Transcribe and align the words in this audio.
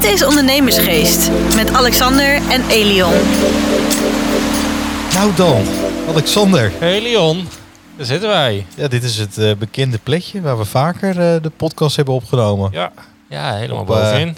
Dit 0.00 0.10
is 0.12 0.24
Ondernemersgeest 0.24 1.30
met 1.54 1.72
Alexander 1.72 2.34
en 2.34 2.68
Elion. 2.68 3.12
Nou 5.14 5.34
dan, 5.34 5.64
Alexander. 6.08 6.72
Hey 6.78 7.02
Leon, 7.02 7.48
daar 7.96 8.06
zitten 8.06 8.28
wij. 8.28 8.66
Ja, 8.76 8.88
dit 8.88 9.02
is 9.02 9.16
het 9.18 9.38
eh, 9.38 9.54
bekende 9.56 9.98
plekje 9.98 10.40
waar 10.40 10.58
we 10.58 10.64
vaker 10.64 11.08
eh, 11.10 11.42
de 11.42 11.50
podcast 11.56 11.96
hebben 11.96 12.14
opgenomen. 12.14 12.70
Ja, 12.72 12.92
ja 13.28 13.54
helemaal 13.54 13.82
Op, 13.82 13.90
eh, 13.90 13.96
bovenin. 13.96 14.36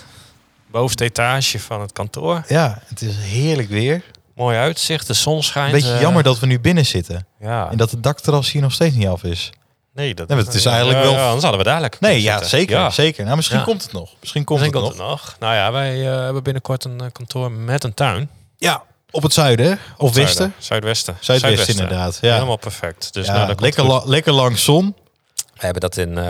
Bovenste 0.70 1.04
etage 1.04 1.59
van 1.61 1.80
het 1.80 1.92
kantoor. 1.92 2.44
Ja, 2.48 2.79
het 2.86 3.02
is 3.02 3.14
heerlijk 3.16 3.68
weer. 3.68 4.02
Mooi 4.36 4.56
uitzicht, 4.56 5.06
de 5.06 5.14
zon 5.14 5.36
Een 5.36 5.42
schijnt. 5.42 5.72
beetje 5.72 5.92
eh, 5.94 6.00
jammer 6.00 6.22
dat 6.22 6.38
we 6.38 6.46
nu 6.46 6.60
binnen 6.60 6.86
zitten. 6.86 7.26
Ja, 7.40 7.68
En 7.70 7.76
dat 7.76 7.90
het 7.90 8.02
dakterras 8.02 8.52
hier 8.52 8.62
nog 8.62 8.72
steeds 8.72 8.94
niet 8.94 9.06
af 9.08 9.24
is. 9.24 9.52
Nee, 9.95 10.14
dat 10.14 10.29
Nee, 10.29 10.38
het 10.38 10.54
is 10.54 10.64
eigenlijk 10.66 11.02
wel- 11.02 11.12
Ja, 11.12 11.25
anders 11.25 11.45
hadden 11.45 11.64
we 11.75 11.80
lekker 11.80 12.00
Nee, 12.02 12.22
ja, 12.22 12.32
zitten. 12.32 12.50
zeker. 12.50 12.77
Ja. 12.77 12.90
zeker. 12.90 13.25
Nou, 13.25 13.36
misschien 13.36 13.62
komt 13.62 13.82
het 13.82 13.93
nog. 13.93 14.11
Misschien 14.21 14.44
komt 14.44 14.61
Misschien 14.61 14.80
het 14.82 14.89
komt 14.94 15.08
nog. 15.08 15.21
het 15.21 15.30
nog. 15.30 15.36
Nou 15.40 15.54
ja, 15.54 15.72
wij 15.72 16.07
eh, 16.12 16.21
hebben 16.21 16.43
binnenkort 16.43 16.84
een 16.84 17.00
eh, 17.00 17.07
kantoor 17.12 17.50
met 17.50 17.84
een 17.84 17.94
tuin. 17.94 18.31
Ja, 18.57 18.82
op 19.11 19.22
het 19.22 19.32
zuiden 19.32 19.79
of 19.96 20.14
westen. 20.14 20.34
Zuiden. 20.34 20.54
Zuidwesten. 20.58 21.17
Zuidwesten 21.20 21.75
inderdaad. 21.75 22.18
Ja, 22.20 22.32
Helemaal 22.34 22.57
perfect. 22.57 23.12
Dus 23.12 23.26
ja 23.26 23.32
nou, 23.32 23.46
dat 23.46 23.61
lekker, 23.61 23.84
la- 23.84 24.03
lekker 24.04 24.32
lang 24.32 24.58
zon. 24.58 24.94
We 25.34 25.68
hebben 25.68 25.81
dat 25.81 25.96
in 25.96 26.18
eh, 26.18 26.25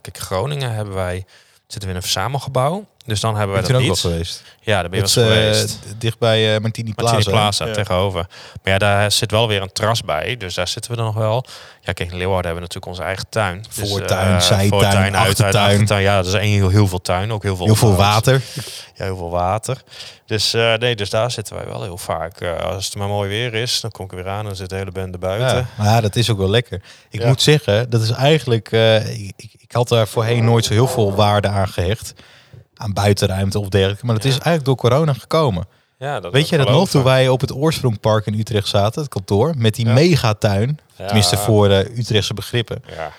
kijk, 0.00 0.18
Groningen 0.18 0.72
hebben 0.74 0.94
wij, 0.94 1.24
zitten 1.60 1.80
we 1.82 1.88
in 1.88 1.94
een 1.96 2.02
verzamelgebouw. 2.02 2.86
Dus 3.10 3.20
dan 3.20 3.36
hebben 3.36 3.54
Ben 3.56 3.62
wij 3.64 3.72
dat 3.72 3.80
ook 3.80 3.86
wel 3.86 4.10
niet. 4.10 4.14
geweest? 4.14 4.42
Ja, 4.60 4.80
daar 4.80 4.90
ben 4.90 4.98
je 4.98 5.04
Het, 5.04 5.14
wel 5.14 5.24
eh, 5.24 5.30
geweest. 5.32 5.78
dicht 5.98 6.18
bij 6.18 6.54
eh, 6.54 6.60
Martini 6.60 6.94
Plaza. 6.94 7.12
Martini 7.12 7.34
Plaza 7.36 7.66
Ja. 7.66 7.72
tegenover. 7.72 8.26
Maar 8.62 8.72
ja, 8.72 8.78
daar 8.78 9.12
zit 9.12 9.30
wel 9.30 9.48
weer 9.48 9.62
een 9.62 9.72
terras 9.72 10.02
bij. 10.02 10.36
Dus 10.36 10.54
daar 10.54 10.68
zitten 10.68 10.90
we 10.90 10.96
dan 10.96 11.06
nog 11.06 11.14
wel. 11.14 11.44
Ja, 11.82 11.92
kijk, 11.92 12.10
in 12.10 12.16
Leeuwarden 12.18 12.50
hebben 12.52 12.54
we 12.54 12.60
natuurlijk 12.60 12.86
onze 12.86 13.02
eigen 13.02 13.26
tuin. 13.28 13.64
Dus, 13.74 13.88
Voortuin, 13.90 14.34
eh, 14.34 14.40
zijtuin, 14.40 14.68
voortuin, 14.68 15.14
achtertuin. 15.14 15.54
achtertuin. 15.70 16.02
Ja, 16.02 16.16
dat 16.22 16.26
is 16.26 16.40
heel, 16.40 16.68
heel 16.68 16.86
veel 16.86 17.00
tuin. 17.00 17.32
Ook 17.32 17.42
heel 17.42 17.56
veel 17.56 17.66
Heel 17.66 17.74
veel 17.74 17.94
water. 17.96 18.42
Ja, 18.94 19.04
heel 19.04 19.16
veel 19.16 19.30
water. 19.30 19.82
Dus 20.26 20.54
eh, 20.54 20.74
nee, 20.74 20.96
dus 20.96 21.10
daar 21.10 21.30
zitten 21.30 21.54
wij 21.56 21.64
wel 21.66 21.82
heel 21.82 21.98
vaak. 21.98 22.40
Eh, 22.40 22.56
als 22.60 22.84
het 22.84 22.94
maar 22.94 23.08
mooi 23.08 23.28
weer 23.28 23.54
is, 23.54 23.80
dan 23.80 23.90
kom 23.90 24.04
ik 24.04 24.10
er 24.10 24.16
weer 24.16 24.28
aan. 24.28 24.44
Dan 24.44 24.56
zit 24.56 24.68
de 24.68 24.76
hele 24.76 24.90
bende 24.92 25.18
buiten. 25.18 25.56
Ja, 25.56 25.66
maar 25.76 25.86
ja, 25.86 26.00
dat 26.00 26.16
is 26.16 26.30
ook 26.30 26.38
wel 26.38 26.50
lekker. 26.50 26.82
Ik 27.10 27.20
Ja. 27.20 27.26
moet 27.26 27.42
zeggen, 27.42 27.90
dat 27.90 28.02
is 28.02 28.10
eigenlijk. 28.10 28.72
eh, 28.72 29.10
ik, 29.20 29.32
ik, 29.36 29.50
ik 29.58 29.72
had 29.72 29.88
daar 29.88 30.08
voorheen 30.08 30.44
nooit 30.44 30.64
zo 30.64 30.72
heel 30.72 30.86
veel 30.88 31.14
waarde 31.14 31.48
aan 31.48 31.68
gehecht. 31.68 32.12
Aan 32.80 32.92
buitenruimte 32.92 33.58
of 33.58 33.68
dergelijke. 33.68 34.06
Maar 34.06 34.14
dat 34.14 34.24
Ja. 34.24 34.28
is 34.30 34.34
eigenlijk 34.38 34.64
door 34.64 34.76
corona 34.76 35.12
gekomen. 35.12 35.64
Ja, 35.98 36.20
dat 36.20 36.32
Weet 36.32 36.48
je 36.48 36.56
dat 36.56 36.68
nog? 36.68 36.88
Toen 36.88 37.02
wij 37.02 37.28
op 37.28 37.40
het 37.40 37.52
Oorsprongpark 37.54 38.26
in 38.26 38.38
Utrecht 38.38 38.68
zaten, 38.68 39.00
het 39.00 39.10
kantoor, 39.10 39.54
met 39.56 39.74
die 39.74 39.86
Ja. 39.86 39.92
megatuin. 39.92 40.78
Tenminste 40.96 41.36
voor 41.36 41.70
eh, 41.70 41.98
Utrechtse 41.98 42.34
begrippen. 42.34 42.82
Ja, 42.86 42.92
het 43.02 43.12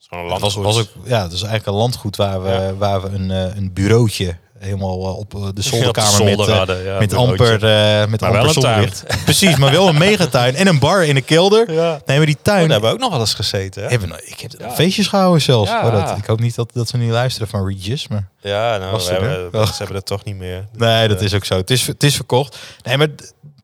is 0.00 0.06
gewoon 0.08 0.24
een 0.24 0.32
Het 0.32 0.40
was, 0.40 0.54
was 0.54 0.78
ook, 0.78 0.88
ja, 1.04 1.22
het 1.22 1.32
is 1.32 1.40
eigenlijk 1.42 1.66
een 1.66 1.74
landgoed 1.82 2.16
waar 2.16 2.42
we, 2.42 2.74
waar 2.78 3.02
we 3.02 3.08
een, 3.08 3.30
eh, 3.30 3.56
een 3.56 3.72
bureautje 3.72 4.36
helemaal 4.58 5.06
eh, 5.06 5.18
op 5.18 5.34
eh, 5.34 5.40
de 5.40 5.46
Op 5.48 5.56
de 5.56 5.62
zolderkamer 5.62 6.24
met, 6.24 6.38
eh, 6.48 6.56
hadden, 6.56 6.84
ja, 6.84 6.98
met 6.98 7.08
bureautje. 7.08 7.44
amper, 7.44 8.08
met 8.10 8.20
Maar 8.20 8.32
wel 8.32 8.40
amper 8.44 8.62
zonlicht. 8.62 9.04
Precies, 9.24 9.56
maar 9.56 9.70
wel 9.70 9.88
een 9.88 9.98
megatuin 9.98 10.54
en 10.54 10.66
een 10.66 10.78
bar 10.78 11.04
in 11.04 11.14
de 11.14 11.20
kelder. 11.20 11.72
Ja. 11.72 12.00
Nee, 12.06 12.16
maar 12.16 12.26
die 12.26 12.36
Oh, 12.36 12.42
tuin, 12.42 12.60
daar 12.60 12.70
hebben 12.70 12.88
we 12.88 12.94
ook 12.94 13.00
nog 13.00 13.10
wel 13.10 13.20
eens 13.20 13.34
gezeten. 13.34 13.82
Hè? 13.82 13.88
Hebben 13.88 14.10
ik 14.24 14.40
heb 14.40 14.70
feestjes 14.72 15.06
gehouden 15.08 15.42
zelfs. 15.42 15.70
Oh, 15.70 15.92
dat, 16.06 16.16
ik 16.18 16.26
hoop 16.26 16.40
niet 16.40 16.54
dat, 16.54 16.70
dat 16.72 16.88
ze 16.88 16.96
niet 16.96 17.10
luisteren 17.10 17.48
van 17.48 17.66
Regis. 17.68 18.08
Maar 18.08 18.28
Ja, 18.40 18.76
nou, 18.76 18.90
Was 18.90 19.06
we 19.08 19.12
hebben, 19.12 19.66
ze 19.66 19.72
hebben 19.76 19.96
het 19.96 20.06
toch 20.06 20.24
niet 20.24 20.36
meer. 20.36 20.66
nee, 20.76 21.08
dat 21.08 21.20
is 21.20 21.34
ook 21.34 21.44
zo. 21.44 21.56
Het 21.56 21.70
is, 21.70 21.86
het 21.86 22.02
is 22.02 22.14
verkocht. 22.14 22.56
Nee, 22.82 22.96
maar 22.96 23.08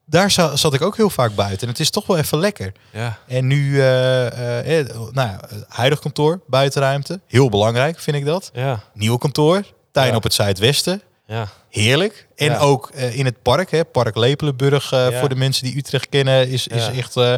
daar 0.07 0.31
za- 0.31 0.57
zat 0.57 0.75
ik 0.75 0.83
ook 0.83 0.97
heel 0.97 1.11
vaak 1.11 1.35
buiten. 1.35 1.61
En 1.61 1.69
het 1.69 1.81
is 1.81 1.91
toch 1.91 2.07
wel 2.07 2.17
even 2.19 2.39
lekker. 2.39 2.73
Ja, 2.91 3.19
En 3.29 3.47
nu, 3.47 3.77
nou 3.77 5.13
ja, 5.15 5.41
huidig 5.69 5.99
kantoor, 5.99 6.41
buitenruimte. 6.47 7.21
Heel 7.27 7.49
belangrijk, 7.49 8.01
vind 8.01 8.17
ik 8.17 8.25
dat. 8.25 8.51
ja, 8.53 8.81
Nieuwe 8.95 9.19
kantoor, 9.19 9.63
tuin 9.93 10.09
Ja. 10.11 10.17
op 10.17 10.23
het 10.23 10.35
zuidwesten. 10.35 11.03
ja. 11.27 11.49
Heerlijk. 11.69 12.27
En 12.37 12.47
Ja. 12.51 12.59
ook 12.59 12.91
eh, 12.95 13.19
in 13.19 13.25
het 13.25 13.43
park, 13.43 13.71
hè, 13.71 13.85
Park 13.85 14.17
Lepelenburg. 14.17 14.93
eh, 14.93 15.11
Ja. 15.11 15.19
Voor 15.19 15.29
de 15.29 15.35
mensen 15.35 15.65
die 15.65 15.77
Utrecht 15.77 16.09
kennen, 16.09 16.49
is, 16.49 16.67
is 16.67 16.87
Ja. 16.87 16.93
echt 16.93 17.17
eh, 17.17 17.35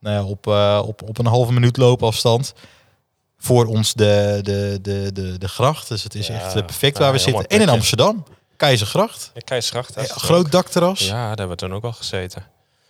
nou 0.00 0.16
ja, 0.16 0.24
op, 0.24 0.46
op, 0.88 1.02
op 1.08 1.18
een 1.18 1.26
halve 1.26 1.52
minuut 1.52 1.76
loopafstand. 1.76 2.52
Voor 3.38 3.66
ons 3.66 3.94
de, 3.94 4.38
de, 4.42 4.78
de, 4.82 5.10
de, 5.12 5.38
de 5.38 5.48
gracht. 5.48 5.88
Dus 5.88 6.02
het 6.02 6.14
is 6.14 6.26
Ja. 6.26 6.34
echt 6.34 6.52
perfect 6.52 6.96
Ja, 6.96 7.02
waar 7.02 7.12
we 7.12 7.18
zitten. 7.18 7.46
En 7.46 7.60
in. 7.60 7.68
Amsterdam, 7.68 8.24
Keizergracht. 8.56 9.30
Eh, 9.34 9.58
is 10.04 10.10
groot 10.10 10.52
dakterras. 10.52 10.98
Ja. 11.00 11.06
Ja, 11.06 11.18
daar 11.20 11.28
hebben 11.28 11.48
we 11.48 11.56
toen 11.56 11.74
ook 11.74 11.84
al 11.84 11.92
gezeten. 11.92 12.46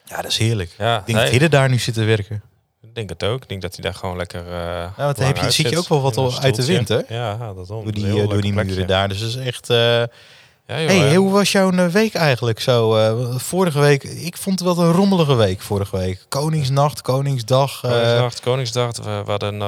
dat 0.07 0.25
is 0.27 0.37
heerlijk. 0.39 0.75
Ja, 0.79 0.99
Ik 0.99 1.07
denk 1.07 1.31
nee, 1.31 1.39
dat 1.39 1.51
daar 1.51 1.69
nu 1.69 1.79
zit 1.79 1.95
te 1.95 2.05
werken. 2.05 2.43
Ik 2.83 2.95
denk 2.95 3.09
het 3.09 3.25
ook. 3.25 3.43
Ik 3.43 3.49
denk 3.49 3.63
dat 3.63 3.75
hij 3.75 3.85
daar 3.85 3.95
gewoon 3.95 4.17
lekker. 4.17 4.41
eh 4.53 4.81
want 4.81 4.97
dan 4.97 5.05
lang 5.07 5.19
heb 5.19 5.37
je- 5.37 5.51
zit 5.51 5.77
ook 5.77 5.89
wel 5.89 6.01
wat 6.01 6.17
al 6.17 6.39
uit 6.41 6.55
de 6.55 6.65
wind, 6.65 6.89
hè? 6.89 6.95
Ja, 7.09 7.37
ja, 7.41 7.53
dat 7.55 7.67
Door 7.67 7.93
die, 7.93 8.07
eh, 8.23 8.29
door 8.29 8.41
die 8.41 8.53
muren 8.53 8.87
daar. 8.87 9.09
Dus 9.09 9.21
is 9.21 9.37
echt... 9.37 9.71
eh, 9.71 9.77
Ja, 9.77 10.81
joh, 10.81 10.87
hey, 10.89 11.15
hoe 11.15 11.31
was 11.33 11.53
jouw 11.53 11.71
week 11.91 12.15
eigenlijk 12.15 12.61
zo? 12.61 12.95
vorige 13.39 13.81
week, 13.81 14.03
ik 14.05 14.37
vond 14.37 14.59
het 14.61 14.77
wel 14.77 14.85
een 14.87 14.93
rommelige 14.93 15.35
week 15.35 15.61
vorige 15.61 15.97
week. 15.97 16.25
Koningsnacht, 16.29 17.03
Koningsdag. 17.03 17.85
eh, 17.85 18.29
Koningsdag. 18.43 18.97
We, 18.97 19.03
we 19.25 19.31
hadden 19.31 19.63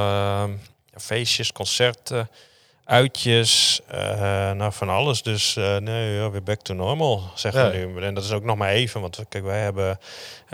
feestjes, 0.97 1.53
concerten, 1.53 2.29
uitjes, 2.93 3.81
eh, 3.89 4.51
nou 4.51 4.73
van 4.73 4.89
alles. 4.89 5.23
Dus 5.23 5.57
eh, 5.57 5.77
nee, 5.77 6.15
ja, 6.15 6.31
weer 6.31 6.43
back 6.43 6.61
to 6.61 6.75
normal, 6.75 7.23
zeggen 7.35 7.71
we 7.71 7.79
Ja. 7.79 7.87
nu. 7.87 8.03
En 8.03 8.15
dat 8.15 8.25
is 8.25 8.33
ook 8.33 8.45
nog 8.45 8.57
maar 8.57 8.71
even, 8.71 9.01
want 9.01 9.25
kijk, 9.29 9.45
wij 9.45 9.61
hebben, 9.61 9.99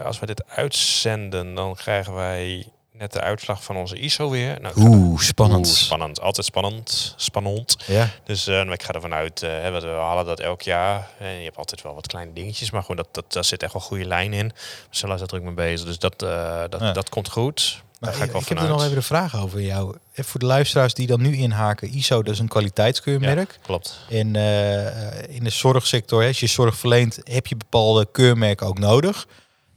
als 0.04 0.18
we 0.18 0.26
dit 0.26 0.42
uitzenden, 0.48 1.54
dan 1.54 1.74
krijgen 1.74 2.14
wij 2.14 2.66
net 2.92 3.12
de 3.12 3.20
uitslag 3.20 3.62
van 3.64 3.76
onze 3.76 3.96
ISO 3.98 4.30
weer. 4.30 4.60
Nou, 4.60 4.74
Oeh, 4.78 5.20
spannend. 5.20 5.66
Oeh, 5.66 5.76
spannend, 5.76 6.20
altijd 6.20 6.46
spannend, 6.46 7.14
spannend. 7.16 7.76
Ja. 7.86 8.08
Dus 8.24 8.46
eh, 8.46 8.60
ik 8.70 8.82
ga 8.82 8.92
ervan 8.92 9.14
uit, 9.14 9.40
hè, 9.40 9.70
we 9.80 9.86
halen 9.86 10.24
dat 10.26 10.40
elk 10.40 10.62
jaar. 10.62 11.08
En 11.18 11.34
je 11.38 11.44
hebt 11.44 11.56
altijd 11.56 11.82
wel 11.82 11.94
wat 11.94 12.06
kleine 12.06 12.32
dingetjes, 12.32 12.70
maar 12.70 12.80
gewoon 12.80 12.96
dat, 12.96 13.08
dat, 13.12 13.32
daar 13.32 13.44
zit 13.44 13.62
echt 13.62 13.72
wel 13.72 13.82
goede 13.82 14.04
lijn 14.04 14.32
in. 14.32 14.48
We 14.48 14.96
zijn 14.96 15.16
daar 15.16 15.26
druk 15.26 15.42
mee 15.42 15.54
bezig, 15.54 15.86
dus 15.86 15.98
dat, 15.98 16.18
dat, 16.18 16.80
Ja. 16.80 16.92
dat 16.92 17.08
komt 17.08 17.28
goed. 17.30 17.82
Daar 18.00 18.10
Maar 18.10 18.18
ga 18.18 18.18
ik 18.18 18.26
ik, 18.26 18.32
wel 18.32 18.40
ik 18.40 18.48
heb 18.48 18.58
er 18.58 18.68
nog 18.68 18.84
even 18.84 18.96
een 18.96 19.02
vraag 19.02 19.36
over 19.36 19.60
jou. 19.60 19.96
Even 20.12 20.24
voor 20.24 20.40
de 20.40 20.46
luisteraars 20.46 20.94
die 20.94 21.06
dan 21.06 21.20
nu 21.20 21.36
inhaken. 21.36 21.94
ISO, 21.94 22.22
dat 22.22 22.34
is 22.34 22.40
een 22.40 22.48
kwaliteitskeurmerk. 22.48 23.58
Klopt. 23.62 23.98
En 24.08 24.36
eh, 24.36 25.34
in 25.36 25.44
de 25.44 25.50
zorgsector, 25.50 26.26
als 26.26 26.40
je 26.40 26.46
zorg 26.46 26.76
verleent, 26.76 27.18
heb 27.24 27.46
je 27.46 27.56
bepaalde 27.56 28.08
keurmerken 28.12 28.66
ook 28.66 28.78
nodig. 28.78 29.26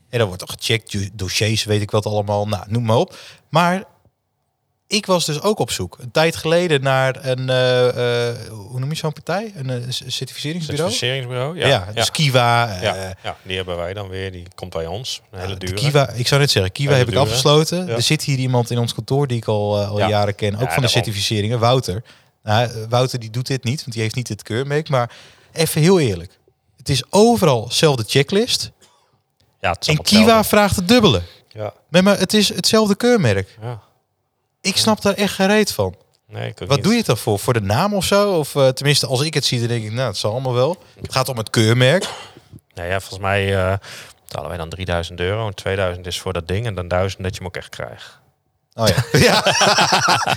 En 0.10 0.18
dan 0.18 0.28
wordt 0.28 0.42
er 0.42 0.48
gecheckt, 0.48 1.18
dossiers, 1.18 1.64
weet 1.64 1.82
ik 1.82 1.92
wat 1.92 2.06
allemaal. 2.06 2.48
Nou, 2.48 2.64
noem 2.68 2.84
maar 2.84 2.98
op. 2.98 3.16
Maar 3.50 3.84
ik 4.92 5.06
was 5.06 5.26
dus 5.26 5.42
ook 5.42 5.60
op 5.60 5.72
zoek. 5.72 5.98
Een 6.00 6.12
tijd 6.12 6.36
geleden 6.36 6.82
naar 6.82 7.26
een, 7.26 7.50
eh, 7.50 8.30
eh, 8.30 8.36
hoe 8.50 8.80
noem 8.80 8.90
je 8.90 8.96
zo'n 8.96 9.14
partij? 9.14 9.52
Een 9.56 9.70
eh, 9.70 9.78
certificeringsbureau? 10.08 10.92
Certificeringsbureau. 10.92 11.58
Ja, 11.60 11.68
Ja, 11.68 11.88
dus 11.94 12.06
ja, 12.06 12.12
Kiwa. 12.12 12.78
ja, 12.82 13.16
ja, 13.24 13.38
die 13.44 13.56
hebben 13.56 13.78
wij 13.78 13.94
dan 13.94 14.08
weer. 14.10 14.32
Die 14.32 14.48
komt 14.56 14.74
bij 14.74 14.86
ons. 14.86 15.22
Een 15.32 15.40
hele 15.40 15.54
de 15.58 15.66
dure. 15.66 15.78
Kiwa, 15.82 16.10
ik 16.10 16.28
zou 16.28 16.42
net 16.42 16.52
zeggen, 16.52 16.72
Kiwa 16.72 16.94
heb 16.96 17.08
ik 17.10 17.16
afgesloten. 17.16 17.90
Er 17.90 18.02
zit 18.02 18.24
hier 18.24 18.38
iemand 18.38 18.70
in 18.70 18.78
ons 18.78 18.94
kantoor 18.94 19.28
die 19.28 19.38
ik 19.38 19.46
al, 19.48 19.80
al 19.86 19.98
Ja. 19.98 20.08
jaren 20.08 20.36
ken, 20.36 20.58
ook 20.60 20.72
van 20.72 20.82
de 20.82 20.88
certificeringen, 20.90 21.60
Wouter. 21.60 22.04
Nou, 22.44 22.70
Wouter 22.90 23.20
die 23.20 23.30
doet 23.30 23.48
dit 23.48 23.64
niet, 23.64 23.80
want 23.80 23.92
die 23.94 24.02
heeft 24.02 24.16
niet 24.16 24.28
het 24.28 24.44
keurmerk. 24.44 24.90
Maar 24.90 25.12
even 25.52 25.82
heel 25.82 26.00
eerlijk, 26.00 26.38
het 26.78 26.90
is 26.90 27.04
overal 27.10 27.68
dezelfde 27.68 28.04
checklist. 28.08 28.72
Ja, 29.62 29.72
het 29.72 29.82
is 29.82 29.88
En 29.88 30.02
Kiwa 30.02 30.20
hetzelfde. 30.22 30.48
vraagt 30.48 30.76
het 30.76 30.88
dubbele. 30.88 31.22
Ja, 31.50 31.74
Nee, 31.90 32.02
maar 32.02 32.20
het 32.20 32.34
is 32.34 32.50
hetzelfde 32.50 32.96
keurmerk. 32.96 33.58
ja. 33.62 33.82
Ik 34.62 34.78
snap 34.78 35.02
daar 35.02 35.14
echt 35.14 35.34
gereed 35.34 35.72
van. 35.72 35.96
Nee, 36.28 36.54
Wat 36.58 36.70
niet. 36.70 36.84
doe 36.84 36.92
je 36.92 36.98
het 36.98 37.08
dan 37.08 37.18
voor? 37.18 37.40
Voor 37.40 37.54
de 37.54 37.62
naam 37.62 37.94
of 37.94 38.06
zo? 38.06 38.38
Of 38.38 38.56
eh, 38.56 38.68
tenminste, 38.68 39.08
als 39.08 39.22
ik 39.22 39.34
het 39.34 39.46
zie, 39.46 39.60
dan 39.60 39.68
denk 39.68 39.84
ik, 39.84 39.92
nou, 39.92 40.08
het 40.08 40.18
zal 40.18 40.32
allemaal 40.32 40.54
wel. 40.54 40.78
Het 41.02 41.14
gaat 41.14 41.30
om 41.30 41.38
het 41.38 41.50
keurmerk. 41.50 42.08
Nou 42.74 42.88
ja, 42.88 43.00
volgens 43.00 43.20
mij 43.20 43.56
eh 43.58 43.74
betalen 44.24 44.50
wij 44.50 44.58
dan 44.58 44.70
3000 44.70 45.20
euro. 45.20 45.48
En 45.48 45.54
2000 45.56 46.08
is 46.08 46.20
voor 46.20 46.34
dat 46.34 46.48
ding. 46.48 46.66
En 46.66 46.76
dan 46.76 46.88
1000 46.88 47.24
dat 47.24 47.32
je 47.32 47.38
hem 47.38 47.48
ook 47.48 47.56
echt 47.56 47.70
krijgt. 47.70 48.20
Oh 48.76 48.88
ja. 48.88 49.20
ja. 49.28 49.44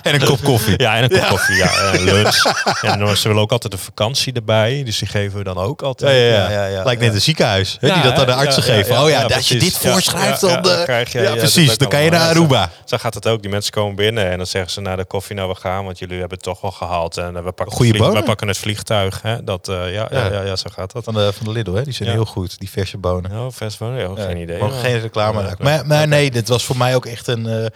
en 0.02 0.14
een 0.14 0.24
kop 0.24 0.42
koffie. 0.42 0.74
Ja, 0.80 0.96
en 0.96 1.02
een 1.02 1.10
kop 1.10 1.28
koffie. 1.28 1.56
Ja, 1.56 1.92
en 1.92 2.02
lunch. 2.04 2.42
en 2.82 2.98
dan- 2.98 3.16
ze 3.16 3.28
willen 3.28 3.42
ook 3.42 3.52
altijd 3.52 3.72
een 3.72 3.78
vakantie 3.78 4.32
erbij. 4.32 4.82
Dus 4.84 4.98
die 4.98 5.08
geven 5.08 5.38
we 5.38 5.44
dan 5.44 5.56
ook 5.58 5.80
Ja, 5.80 5.86
altijd. 5.86 6.50
ja, 6.52 6.66
ja, 6.66 6.84
Lijkt 6.84 7.00
net 7.00 7.14
een 7.14 7.20
ziekenhuis. 7.20 7.76
hè, 7.80 7.86
Ja, 7.86 7.94
die 7.94 8.02
dat 8.02 8.18
aan 8.18 8.26
de 8.26 8.34
artsen 8.34 8.62
Ja, 8.66 8.68
ja, 8.72 8.74
geven. 8.74 8.94
ja, 8.94 9.02
oh 9.02 9.08
ja, 9.10 9.24
ja, 9.28 9.34
als 9.36 9.48
je 9.48 9.56
dit. 9.58 9.78
Ja, 9.82 9.90
voorschrijft, 9.90 10.40
ja, 10.40 10.48
ja, 10.48 10.54
dan... 10.54 10.62
dan 10.62 10.78
eh, 10.78 10.82
krijg 10.84 11.12
je- 11.12 11.18
ja, 11.20 11.30
ja, 11.30 11.36
precies. 11.36 11.78
Dan 11.78 11.88
kan 11.88 12.02
je 12.02 12.10
naar. 12.10 12.20
Aruba. 12.28 12.70
Zo 12.84 12.96
gaat 12.96 13.14
het 13.14 13.26
ook. 13.28 13.42
Die 13.42 13.50
mensen 13.50 13.72
komen 13.72 13.96
binnen 13.96 14.30
en 14.30 14.36
dan 14.36 14.46
zeggen 14.46 14.70
ze 14.70 14.80
naar 14.80 14.96
de 14.96 15.04
koffie, 15.04 15.36
nou 15.36 15.48
we 15.48 15.54
gaan, 15.54 15.84
want 15.84 15.98
jullie 15.98 16.18
hebben 16.18 16.36
het 16.36 16.46
toch 16.46 16.60
wel 16.60 16.70
gehaald. 16.70 17.16
En 17.16 17.36
eh, 17.36 17.42
we 17.44 17.52
pakken, 17.52 17.76
Goeie 17.76 17.86
het 17.92 17.96
vlieg- 17.96 18.00
bonen. 18.08 18.20
we 18.20 18.28
pakken 18.28 18.48
het 18.48 18.58
vliegtuig. 18.58 19.22
Hè? 19.22 19.44
Dat, 19.44 19.68
eh, 19.68 19.74
ja, 19.74 20.08
ja. 20.10 20.24
Ja. 20.24 20.32
Ja, 20.32 20.42
ja, 20.42 20.56
zo 20.56 20.66
gaat 20.72 20.92
dat. 20.92 21.04
Van 21.04 21.14
de, 21.14 21.32
van 21.32 21.46
de 21.46 21.52
Lidl, 21.52 21.72
hè? 21.74 21.82
die 21.82 21.92
zijn 21.92 22.08
Ja. 22.08 22.14
heel 22.14 22.24
goed, 22.24 22.58
die 22.58 22.70
verse 22.70 22.98
bonen. 22.98 23.30
Oh, 23.30 23.46
vers 23.52 23.74
van, 23.74 23.94
ja, 23.94 24.08
Ja, 24.16 24.24
geen 24.24 24.36
idee. 24.36 24.60
Geen 24.82 25.00
reclame 25.00 25.42
Ja. 25.42 25.54
Maar, 25.58 25.86
maar 25.86 26.08
nee, 26.08 26.30
dit 26.30 26.48
was 26.48 26.64
voor 26.64 26.76
mij 26.76 26.94
ook 26.94 27.06
echt 27.06 27.26
een... 27.26 27.70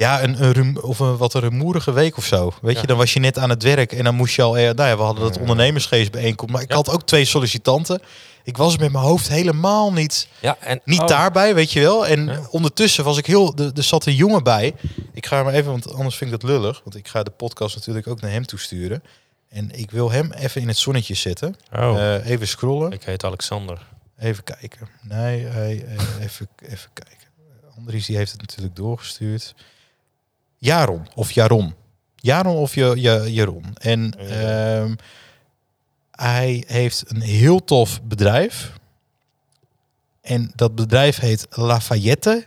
ja, 0.00 0.22
een, 0.22 0.42
een 0.42 0.52
rum- 0.52 0.76
of 0.78 0.98
een 0.98 1.16
wat 1.16 1.34
een 1.34 1.40
rumoerige 1.40 1.92
week 1.92 2.16
of 2.16 2.24
zo. 2.24 2.52
Weet 2.62 2.80
je, 2.80 2.86
dan 2.86 2.96
was 2.96 3.12
je 3.12 3.20
net 3.20 3.38
aan 3.38 3.50
het 3.50 3.62
werk 3.62 3.92
en 3.92 4.04
dan 4.04 4.14
moest 4.14 4.34
je 4.34 4.42
al... 4.42 4.56
eh, 4.56 4.64
nou 4.74 4.88
ja, 4.88 4.96
we 4.96 5.02
hadden 5.02 5.24
dat 5.24 5.38
ondernemersgeest 5.38 6.10
bijeenkomst. 6.10 6.52
Maar 6.54 6.62
ik 6.62 6.68
Ja. 6.70 6.74
had 6.74 6.88
ook 6.90 7.02
twee 7.02 7.24
sollicitanten. 7.24 8.00
Ik 8.44 8.56
was 8.56 8.78
met 8.78 8.92
mijn 8.92 9.04
hoofd 9.04 9.28
helemaal 9.28 9.92
niet, 9.92 10.28
Ja, 10.40 10.56
en, 10.60 10.80
niet 10.84 11.00
oh, 11.00 11.06
daarbij, 11.06 11.54
weet 11.54 11.72
je 11.72 11.80
wel. 11.80 12.06
En 12.06 12.26
Ja. 12.26 12.40
ondertussen 12.50 13.04
was 13.04 13.18
ik 13.18 13.26
heel... 13.26 13.54
Er, 13.56 13.70
er 13.74 13.82
zat 13.82 14.06
een 14.06 14.14
jongen 14.14 14.42
bij. 14.42 14.74
Ik 15.12 15.26
ga 15.26 15.42
maar 15.42 15.52
even, 15.52 15.70
want 15.70 15.92
anders 15.94 16.16
vind 16.16 16.32
ik 16.32 16.40
dat 16.40 16.50
lullig. 16.50 16.80
Want 16.84 16.96
ik 16.96 17.08
ga 17.08 17.22
de 17.22 17.30
podcast 17.30 17.76
natuurlijk 17.76 18.06
ook 18.06 18.20
naar 18.20 18.30
hem 18.30 18.46
toesturen. 18.46 19.02
En 19.48 19.70
ik 19.78 19.90
wil 19.90 20.10
hem 20.10 20.32
even 20.32 20.60
in 20.60 20.68
het 20.68 20.76
zonnetje 20.78 21.14
zetten. 21.14 21.56
Oh, 21.76 21.98
Eh, 21.98 22.30
even 22.30 22.48
scrollen. 22.48 22.92
ik 22.92 23.02
heet 23.02 23.24
Alexander. 23.24 23.86
Even 24.18 24.44
kijken. 24.44 24.88
Nee, 25.02 25.44
hij, 25.44 25.84
eh, 25.84 26.24
even, 26.24 26.48
even 26.68 26.90
kijken. 26.92 27.28
Andries 27.78 28.06
die 28.06 28.16
heeft 28.16 28.32
het 28.32 28.40
natuurlijk 28.40 28.76
doorgestuurd. 28.76 29.54
Jaron 30.60 31.06
of 31.14 31.30
Jaron. 31.30 31.74
Jaron 32.16 32.56
of 32.56 32.74
ja, 32.74 32.92
ja, 32.94 33.26
Jaron. 33.26 33.64
En 33.74 34.14
ehm, 34.28 34.94
hij 36.10 36.64
heeft 36.66 37.04
een 37.06 37.20
heel 37.20 37.64
tof 37.64 38.00
bedrijf. 38.02 38.72
En 40.22 40.52
dat 40.54 40.74
bedrijf 40.74 41.18
heet 41.18 41.46
Lafayette. 41.50 42.46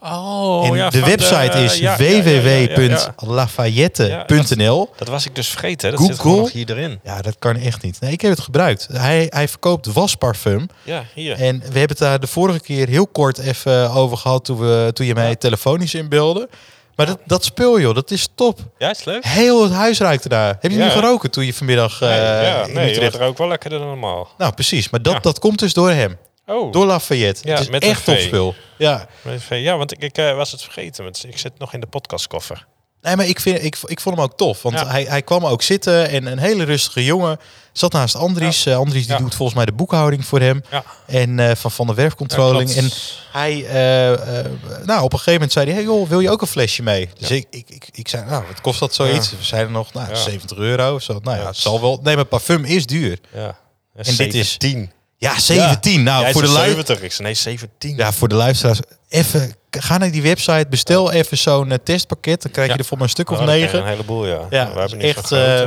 Oh, 0.00 0.66
en 0.66 0.76
ja, 0.76 0.90
de 0.90 1.00
website 1.00 1.58
is 1.58 1.78
ja, 1.78 1.96
ja, 1.98 2.22
www.lafayette.nl. 2.22 4.90
Dat 4.96 5.08
was 5.08 5.26
ik 5.26 5.34
dus 5.34 5.48
vergeten. 5.48 5.90
Dat 5.90 5.98
Google. 5.98 6.14
zit 6.14 6.22
gewoon 6.22 6.38
nog 6.38 6.52
hier 6.52 6.70
erin. 6.70 7.00
Ja, 7.04 7.22
dat 7.22 7.38
kan 7.38 7.56
echt 7.56 7.82
niet. 7.82 8.00
Nee, 8.00 8.12
ik 8.12 8.20
heb 8.20 8.30
het 8.30 8.40
gebruikt. 8.40 8.88
Hij, 8.92 9.26
hij 9.30 9.48
verkoopt 9.48 9.86
wasparfum. 9.86 10.66
Ja, 10.82 11.04
hier. 11.14 11.36
En 11.36 11.58
we 11.58 11.64
hebben 11.64 11.88
het 11.88 11.98
daar 11.98 12.20
de 12.20 12.26
vorige 12.26 12.60
keer 12.60 12.88
heel 12.88 13.06
kort 13.06 13.38
even 13.38 13.90
over 13.90 14.16
gehad 14.16 14.44
toen, 14.44 14.58
we, 14.58 14.90
toen 14.92 15.06
je 15.06 15.14
mij 15.14 15.36
telefonisch 15.36 15.94
inbeelde. 15.94 16.48
Maar 16.96 17.06
dat, 17.06 17.18
dat 17.24 17.44
spul 17.44 17.80
joh, 17.80 17.94
dat 17.94 18.10
is 18.10 18.28
top. 18.34 18.58
Ja, 18.78 18.90
is 18.90 18.96
het 18.96 19.06
leuk? 19.06 19.24
Heel 19.24 19.62
het 19.62 19.72
huis 19.72 19.98
ruikt 19.98 20.24
ernaar. 20.24 20.56
Heb 20.60 20.70
je 20.70 20.76
Ja. 20.78 20.84
niet 20.84 20.92
geroken 20.92 21.30
toen 21.30 21.44
je 21.46 21.54
vanmiddag 21.54 22.00
eh 22.00 22.08
nee, 22.08 22.18
ja, 22.18 22.66
in 22.66 22.74
nee 22.74 23.00
er 23.00 23.22
ook 23.22 23.38
wel 23.38 23.48
lekkerder 23.48 23.78
dan 23.78 23.88
normaal. 23.88 24.28
Nou, 24.38 24.52
precies. 24.52 24.90
Maar 24.90 25.02
dat, 25.02 25.12
Ja. 25.12 25.18
dat 25.20 25.38
komt 25.38 25.58
dus 25.58 25.72
door 25.72 25.90
hem. 25.90 26.18
Oh, 26.46 26.72
Door 26.72 26.86
Lafayette. 26.86 27.40
Ja, 27.44 27.50
het 27.54 27.60
is 27.60 27.68
met 27.68 27.82
echt 27.82 28.04
top 28.04 28.14
V. 28.14 28.22
spul. 28.26 28.54
Ja. 28.78 29.06
met 29.22 29.42
ja, 29.48 29.76
want 29.76 29.92
ik, 29.92 30.02
ik 30.02 30.18
eh, 30.18 30.36
was 30.36 30.50
het 30.52 30.62
vergeten. 30.62 31.04
want 31.04 31.24
Ik 31.28 31.38
zit 31.38 31.52
nog 31.58 31.72
in 31.72 31.80
de 31.80 31.86
podcastkoffer. 31.86 32.66
Nee, 33.04 33.16
maar 33.16 33.26
ik, 33.26 33.40
vind, 33.40 33.64
ik, 33.64 33.76
ik 33.86 34.00
vond 34.00 34.16
hem 34.16 34.24
ook 34.24 34.36
tof. 34.36 34.62
Want 34.62 34.74
Ja. 34.78 34.86
hij, 34.86 35.04
hij 35.04 35.22
kwam 35.22 35.46
ook 35.46 35.62
zitten 35.62 36.08
en 36.08 36.26
een 36.26 36.38
hele 36.38 36.64
rustige 36.64 37.04
jongen 37.04 37.38
zat 37.72 37.92
naast 37.92 38.14
Andries. 38.16 38.66
Eh, 38.66 38.76
Andries 38.76 39.06
die 39.06 39.12
Ja. 39.16 39.20
doet 39.22 39.34
volgens 39.34 39.56
mij 39.56 39.66
de 39.66 39.72
boekhouding 39.72 40.24
voor 40.24 40.40
hem. 40.40 40.62
En 41.06 41.38
eh, 41.38 41.56
van, 41.56 41.70
van 41.70 41.86
de 41.86 41.94
werfcontrolling. 41.94 42.70
Ja, 42.74 42.76
en 42.76 42.90
hij, 43.32 43.66
eh, 43.66 44.44
nou, 44.84 45.02
op 45.02 45.12
een 45.12 45.18
gegeven 45.18 45.32
moment 45.32 45.52
zei 45.52 45.66
hij, 45.66 45.74
hey 45.74 45.84
joh, 45.84 46.08
wil 46.08 46.20
je 46.20 46.30
ook 46.30 46.40
een 46.40 46.46
flesje 46.46 46.82
mee? 46.82 47.08
Dus 47.18 47.30
ik, 47.30 47.46
ik, 47.50 47.70
ik, 47.70 47.88
ik 47.92 48.08
zei, 48.08 48.24
nou, 48.24 48.44
wat 48.48 48.60
kost 48.60 48.80
dat 48.80 48.94
zoiets? 48.94 49.30
We 49.30 49.36
zeiden 49.40 49.72
nog, 49.72 49.92
nou, 49.92 50.08
Ja. 50.08 50.14
70 50.14 50.58
euro. 50.58 50.98
Zo, 50.98 51.18
nou 51.22 51.36
ja, 51.36 51.42
Ja. 51.42 51.48
het 51.48 51.56
zal 51.56 51.80
wel. 51.80 52.00
Nee, 52.02 52.14
maar 52.16 52.24
parfum 52.24 52.64
is 52.64 52.86
duur. 52.86 53.18
Ja. 53.34 53.58
En 53.94 54.16
dit 54.16 54.34
is- 54.34 54.56
10. 54.56 54.90
Ja, 55.24 55.38
17. 55.38 56.02
Nou, 56.02 56.22
Jij 56.22 56.32
voor 56.32 56.42
de, 56.42 56.46
zei 56.46 56.58
lui- 56.58 56.68
70. 56.68 57.02
Ik 57.02 57.12
zei 57.12 57.26
nee, 57.26 57.34
17. 57.36 57.96
ja, 57.96 58.12
voor 58.12 58.28
de 58.28 58.34
luisteraars, 58.34 58.80
even, 59.08 59.54
ga 59.70 59.98
naar 59.98 60.10
die 60.10 60.22
website, 60.22 60.66
bestel 60.70 61.12
even 61.12 61.38
zo'n 61.38 61.70
eh, 61.70 61.78
testpakket. 61.84 62.42
Dan 62.42 62.50
krijg 62.52 62.72
je 62.72 62.78
er 62.78 62.84
voor 62.84 62.96
maar 62.96 63.06
een 63.06 63.12
stuk 63.12 63.30
of 63.30 63.40
negen. 63.40 63.78
Een 63.78 63.86
heleboel, 63.86 64.26
ja. 64.26 64.40
Ja, 64.50 64.72
we 64.72 64.78
hebben 64.80 64.98
niet 64.98 65.16
echt, 65.16 65.32
eh, 65.32 65.62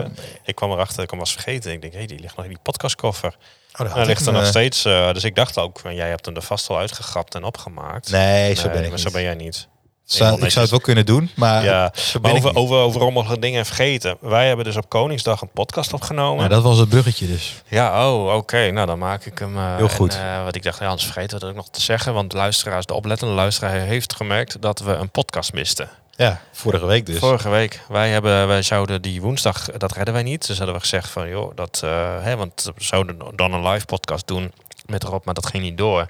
Ik 0.46 0.56
kwam 0.56 0.72
erachter, 0.72 1.04
ik 1.04 1.10
hem 1.10 1.20
was 1.20 1.32
vergeten. 1.32 1.72
Ik 1.72 1.82
denk, 1.82 1.94
hé, 1.94 2.06
die 2.06 2.20
ligt 2.20 2.36
nog 2.36 2.46
in 2.46 2.52
die 2.52 2.62
podcastkoffer. 2.64 3.36
Oh, 3.80 3.96
daar 3.96 4.06
ligt 4.06 4.26
er 4.26 4.34
nog 4.34 4.42
eh, 4.42 4.48
steeds. 4.48 4.82
dus 4.84 5.24
ik 5.24 5.36
dacht 5.36 5.58
ook, 5.58 5.80
van, 5.80 5.96
jij 5.96 6.10
hebt 6.10 6.26
hem 6.26 6.36
er 6.36 6.42
vast 6.42 6.70
al 6.70 6.78
uitgegrapt 6.78 7.36
en 7.36 7.44
opgemaakt. 7.44 8.12
Nee, 8.12 8.54
zo 8.56 8.62
ben 8.64 8.72
ik 8.76 8.82
maar 8.82 8.90
niet. 8.90 9.00
zo 9.00 9.12
ben 9.12 9.22
jij 9.22 9.36
niet. 9.36 9.68
Zou- 10.08 10.42
ik 10.42 10.50
zou 10.50 10.62
het 10.62 10.70
wel 10.70 10.80
kunnen 10.80 11.06
doen, 11.06 11.30
maar 11.36 11.64
Ja, 11.64 11.92
maar 12.22 12.32
over, 12.32 12.56
over, 12.56 12.76
over 12.78 13.02
rommelige 13.02 13.40
dingen 13.40 13.66
vergeten. 13.66 14.18
Wij 14.20 14.48
hebben 14.48 14.66
dus 14.66 14.76
op 14.78 14.90
Koningsdag 14.90 15.42
een 15.42 15.50
podcast 15.54 15.94
opgenomen. 15.94 16.38
Nou, 16.38 16.50
dat 16.50 16.64
was 16.64 16.78
het 16.78 16.90
bruggetje 16.90 17.28
dus. 17.28 17.62
Ja, 17.68 18.10
oh, 18.14 18.36
oké. 18.36 18.72
Nou, 18.72 18.88
dan 18.88 19.00
maak 19.00 19.26
ik 19.26 19.40
hem. 19.40 19.58
eh, 19.58 19.76
Heel 19.76 19.90
goed. 19.90 20.16
En, 20.16 20.22
eh, 20.38 20.44
wat 20.44 20.56
ik 20.56 20.64
dacht, 20.64 20.80
ja, 20.80 20.86
anders 20.86 21.04
vergeten 21.06 21.34
we 21.34 21.40
dat 21.40 21.50
ook 21.50 21.56
nog 21.56 21.70
te 21.70 21.82
zeggen. 21.82 22.14
Want 22.14 22.32
de 22.32 22.38
luisteraars, 22.38 22.86
de 22.86 22.94
oplettende 22.94 23.34
luisteraar 23.34 23.72
heeft 23.80 24.16
gemerkt 24.16 24.62
dat 24.62 24.80
we 24.80 24.92
een 24.94 25.10
podcast 25.10 25.54
misten. 25.54 25.90
Ja, 26.16 26.42
vorige 26.52 26.86
week 26.86 27.06
dus. 27.06 27.18
Vorige 27.20 27.50
week. 27.50 27.82
Wij, 27.90 28.10
hebben, 28.10 28.48
wij 28.48 28.62
zouden 28.62 29.02
die 29.02 29.22
woensdag, 29.22 29.66
dat 29.78 29.92
redden 29.94 30.14
wij 30.14 30.24
niet. 30.24 30.48
Dus 30.48 30.58
hadden 30.58 30.76
we 30.76 30.82
gezegd 30.82 31.10
van, 31.10 31.30
joh, 31.30 31.52
dat, 31.56 31.82
eh, 31.84 31.90
hè, 32.20 32.36
want 32.36 32.72
we 32.76 32.84
zouden 32.84 33.18
dan 33.36 33.54
een 33.54 33.68
live 33.68 33.86
podcast 33.86 34.28
doen 34.28 34.52
met 34.88 35.04
Rob, 35.04 35.26
maar 35.26 35.34
dat 35.34 35.46
ging 35.46 35.64
niet 35.64 35.78
door. 35.78 36.08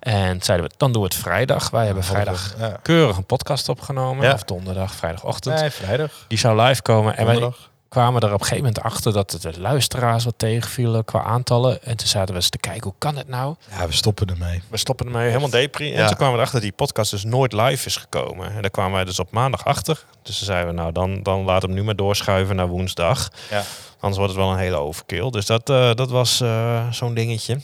En 0.00 0.42
zeiden 0.42 0.68
we, 0.68 0.74
dan 0.76 0.92
doen 0.92 1.02
we 1.02 1.08
het 1.08 1.16
vrijdag. 1.16 1.70
Wij 1.70 1.86
hebben 1.86 2.04
vrijdag 2.04 2.54
Ja. 2.58 2.78
keurig 2.82 3.16
een 3.16 3.24
podcast 3.26 3.68
opgenomen. 3.68 4.26
Ja. 4.26 4.32
Of 4.32 4.42
donderdag, 4.42 4.94
vrijdagochtend. 4.94 5.60
Nee, 5.60 5.70
vrijdag. 5.70 6.10
Die 6.28 6.38
zou 6.38 6.60
live 6.62 6.82
komen. 6.82 7.16
En 7.16 7.26
wij 7.26 7.50
kwamen 7.88 8.20
er 8.22 8.26
op 8.28 8.40
een 8.40 8.46
gegeven 8.46 8.64
moment 8.64 8.82
achter 8.82 9.12
dat 9.12 9.30
het 9.32 9.42
de 9.42 9.60
luisteraars 9.60 10.24
wat 10.24 10.34
tegenvielen 10.36 11.04
qua 11.04 11.22
aantallen. 11.22 11.82
En 11.84 11.96
toen 11.96 12.06
zaten 12.06 12.28
we 12.28 12.34
eens 12.34 12.48
te 12.48 12.58
kijken, 12.58 12.82
hoe 12.82 12.94
kan 12.98 13.16
het 13.16 13.28
nou? 13.28 13.54
Ja, 13.70 13.86
we 13.86 13.92
stoppen 13.92 14.26
ermee. 14.26 14.62
We 14.68 14.76
stoppen 14.76 15.06
ermee 15.06 15.26
helemaal 15.28 15.50
depri. 15.50 15.92
En 15.92 15.98
Ja. 16.00 16.06
toen 16.06 16.16
kwamen 16.16 16.32
we 16.34 16.38
erachter 16.38 16.60
dat 16.60 16.68
die 16.68 16.78
podcast 16.86 17.10
dus 17.10 17.24
nooit 17.24 17.52
live 17.52 17.86
is 17.86 17.96
gekomen. 17.96 18.50
En 18.54 18.60
daar 18.62 18.70
kwamen 18.70 18.92
wij 18.92 19.04
dus 19.04 19.18
op 19.18 19.30
maandag 19.30 19.64
achter. 19.64 20.04
Dus 20.22 20.36
toen 20.38 20.46
zeiden 20.46 20.74
we, 20.74 20.80
nou 20.80 20.92
dan, 20.92 21.22
dan 21.22 21.44
laat 21.44 21.62
hem 21.62 21.72
nu 21.72 21.84
maar 21.84 21.96
doorschuiven 21.96 22.56
naar 22.56 22.66
woensdag. 22.68 23.28
Ja. 23.50 23.62
Anders 24.00 24.16
wordt 24.18 24.32
het 24.34 24.42
wel 24.42 24.52
een 24.52 24.58
hele 24.58 24.76
overkill. 24.76 25.30
Dus 25.30 25.46
dat, 25.46 25.70
eh, 25.70 25.94
dat 25.94 26.10
was 26.10 26.40
eh, 26.40 26.90
zo'n 26.90 27.14
dingetje. 27.14 27.60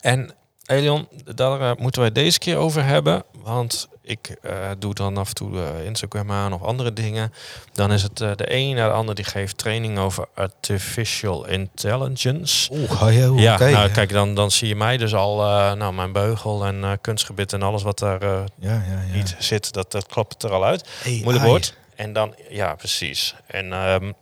En 0.00 0.34
Elion, 0.68 1.08
daar 1.34 1.60
eh, 1.60 1.70
moeten 1.78 2.00
wij 2.00 2.12
deze 2.12 2.38
keer 2.38 2.56
over 2.56 2.84
hebben. 2.84 3.22
Want 3.42 3.88
ik 4.02 4.36
eh, 4.42 4.52
doe 4.78 4.94
dan 4.94 5.16
af 5.16 5.28
en 5.28 5.34
toe 5.34 5.62
eh, 5.62 5.84
Instagram 5.84 6.30
aan 6.30 6.52
of 6.52 6.62
andere 6.62 6.92
dingen. 6.92 7.32
Dan 7.72 7.92
is 7.92 8.02
het 8.02 8.16
de 8.16 8.54
een 8.54 8.74
naar 8.74 8.88
de 8.88 8.94
ander 8.94 9.14
die 9.14 9.24
geeft 9.24 9.58
training 9.58 9.98
over 9.98 10.26
artificial 10.34 11.46
intelligence. 11.46 12.72
Oeh, 12.72 13.02
oh, 13.02 13.12
ja, 13.12 13.58
Ja, 13.58 13.70
nou 13.70 13.90
kijk, 13.90 14.12
dan, 14.12 14.34
dan 14.34 14.50
zie 14.50 14.68
je 14.68 14.76
mij 14.76 14.96
dus 14.96 15.14
al, 15.14 15.36
nou 15.76 15.92
mijn 15.92 16.12
beugel 16.12 16.64
en 16.64 16.98
kunstgebit 17.00 17.52
en 17.52 17.62
alles 17.62 17.82
wat 17.82 17.98
daar 17.98 18.24
Ja, 18.24 18.48
ja, 18.60 18.82
ja. 19.06 19.14
niet 19.14 19.36
zit, 19.38 19.72
dat, 19.72 19.92
dat 19.92 20.06
klopt 20.06 20.42
er 20.42 20.50
al 20.50 20.64
uit. 20.64 20.88
Moeilijk 21.04 21.44
woord. 21.44 21.76
En 21.96 22.12
dan, 22.12 22.34
ja 22.48 22.74
precies. 22.74 23.34
En 23.46 23.72
ehm, 23.72 24.12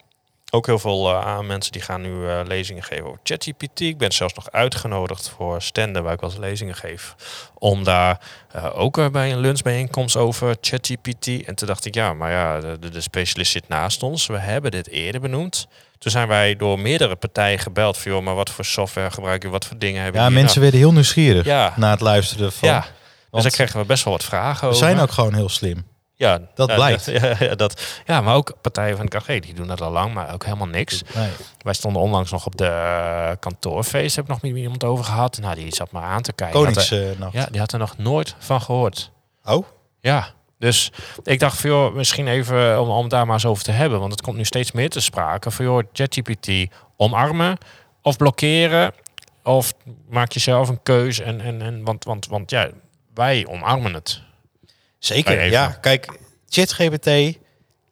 ook 0.56 0.67
heel 0.67 0.79
veel 0.79 1.14
aan 1.14 1.47
mensen 1.47 1.73
die 1.73 1.82
gaan 1.82 2.00
nu 2.00 2.29
eh, 2.29 2.41
lezingen 2.47 2.82
geven 2.82 3.05
over 3.06 3.20
ChatGPT. 3.23 3.81
Ik 3.81 3.99
ben 3.99 4.12
zelfs 4.12 4.35
nog 4.35 4.50
uitgenodigd 4.50 5.32
voor 5.37 5.62
standen 5.62 6.03
waar 6.03 6.12
ik 6.12 6.20
wel 6.20 6.31
eens 6.31 6.38
lezingen 6.38 6.75
geef. 6.75 7.14
Om 7.58 7.85
daar 7.85 8.20
eh, 8.53 8.70
ook 8.75 9.12
bij 9.12 9.32
een 9.32 9.38
lunchbijeenkomst 9.38 10.17
over 10.17 10.56
ChatGPT. 10.61 11.26
En 11.44 11.55
toen 11.55 11.69
dacht 11.69 11.85
ik, 11.85 11.94
ja, 11.94 12.12
maar 12.14 12.31
ja, 12.31 12.61
de, 12.61 13.00
specialist 13.00 13.50
zit 13.53 13.69
naast 13.69 14.03
ons. 14.03 14.26
We 14.26 14.38
hebben 14.38 14.70
dit 14.70 14.88
eerder 14.88 15.20
benoemd. 15.20 15.67
Toen 15.99 16.11
zijn 16.11 16.29
wij 16.29 16.56
door 16.56 16.79
meerdere 16.79 17.17
partijen 17.17 17.58
gebeld. 17.58 17.99
Van, 17.99 18.12
joh, 18.12 18.23
maar 18.23 18.35
wat 18.35 18.50
voor 18.50 18.64
software 18.64 19.11
gebruik 19.11 19.43
je? 19.43 19.49
Wat 19.49 19.67
voor 19.67 19.79
dingen 19.79 20.03
hebben 20.03 20.20
Ja, 20.20 20.29
mensen 20.29 20.61
werden 20.61 20.81
heel 20.81 20.93
nieuwsgierig 20.93 21.44
Ja. 21.44 21.73
na 21.76 21.91
het 21.91 22.00
luisteren 22.00 22.53
van... 22.53 22.69
Nou, 22.69 22.82
ja, 22.82 22.91
dus 23.31 23.43
daar 23.43 23.53
kregen 23.53 23.81
we 23.81 23.87
best 23.87 24.05
wel 24.05 24.12
wat 24.12 24.25
vragen 24.25 24.61
we 24.61 24.67
over. 24.75 24.87
zijn 24.87 24.99
ook 24.99 25.11
gewoon 25.11 25.35
heel 25.35 25.49
slim. 25.49 25.87
Ja, 26.18 26.40
Dat 26.54 26.68
ja, 26.68 26.74
blijkt. 26.74 27.04
Ja, 27.20 27.34
ja, 27.38 27.54
dat, 27.54 28.00
ja, 28.06 28.20
maar 28.20 28.34
ook 28.34 28.52
partijen 28.60 28.96
van 28.96 29.06
dacht, 29.06 29.26
hey, 29.26 29.40
die 29.40 29.54
doen 29.54 29.66
dat 29.66 29.80
al 29.80 29.90
lang, 29.90 30.14
maar 30.14 30.32
ook 30.32 30.44
helemaal 30.44 30.66
niks. 30.66 31.02
Nee. 31.14 31.30
Wij 31.58 31.72
stonden 31.74 32.02
onlangs 32.02 32.31
nog 32.31 32.46
op 32.46 32.56
de 32.56 32.67
eh, 32.67 33.31
kantoorfeest, 33.41 34.17
heb 34.17 34.24
ik 34.24 34.31
nog 34.31 34.43
met 34.43 34.56
iemand 34.56 34.84
over 34.84 35.05
gehad. 35.05 35.38
Nou, 35.38 35.55
die 35.55 35.74
zat 35.74 35.91
maar 35.91 36.02
aan 36.02 36.22
te 36.22 36.32
kijken. 36.32 36.60
Koningsnacht. 36.60 37.32
ja, 37.32 37.46
die 37.50 37.60
had 37.60 37.72
er 37.72 37.79
nog 37.79 37.98
nooit 37.98 38.34
van 38.38 38.60
gehoord. 38.60 39.10
Oh? 39.44 39.67
Ja, 40.00 40.34
dus 40.58 40.93
ik 41.22 41.38
dacht 41.38 41.60
van 41.60 41.70
joh, 41.70 41.94
misschien 41.94 42.29
even 42.29 42.81
om, 42.81 42.88
om 42.88 43.08
daar 43.08 43.26
maar 43.26 43.34
eens 43.34 43.46
over 43.46 43.64
te 43.64 43.72
hebben. 43.72 44.00
Want 44.00 44.12
het 44.12 44.22
komt 44.22 44.36
nu 44.36 44.44
steeds 44.44 44.72
meer 44.72 44.91
te 44.91 45.00
sprake. 45.00 45.50
Van 45.50 45.64
joh, 45.64 45.82
ChatGPT 45.93 46.50
omarmen 46.96 47.58
of 48.02 48.17
blokkeren. 48.17 48.93
Of 49.43 49.72
maak 50.08 50.32
jezelf 50.32 50.69
een 50.69 50.82
keus. 50.82 51.20
En, 51.20 51.41
en, 51.41 51.62
en, 51.62 51.84
want, 51.84 52.05
want, 52.05 52.26
want 52.26 52.50
ja, 52.50 52.70
wij 53.14 53.46
omarmen 53.48 53.94
het. 53.94 54.22
Zeker, 55.06 55.39
even. 55.39 55.51
ja. 55.51 55.69
Kijk, 55.69 56.19
ChatGPT, 56.48 57.39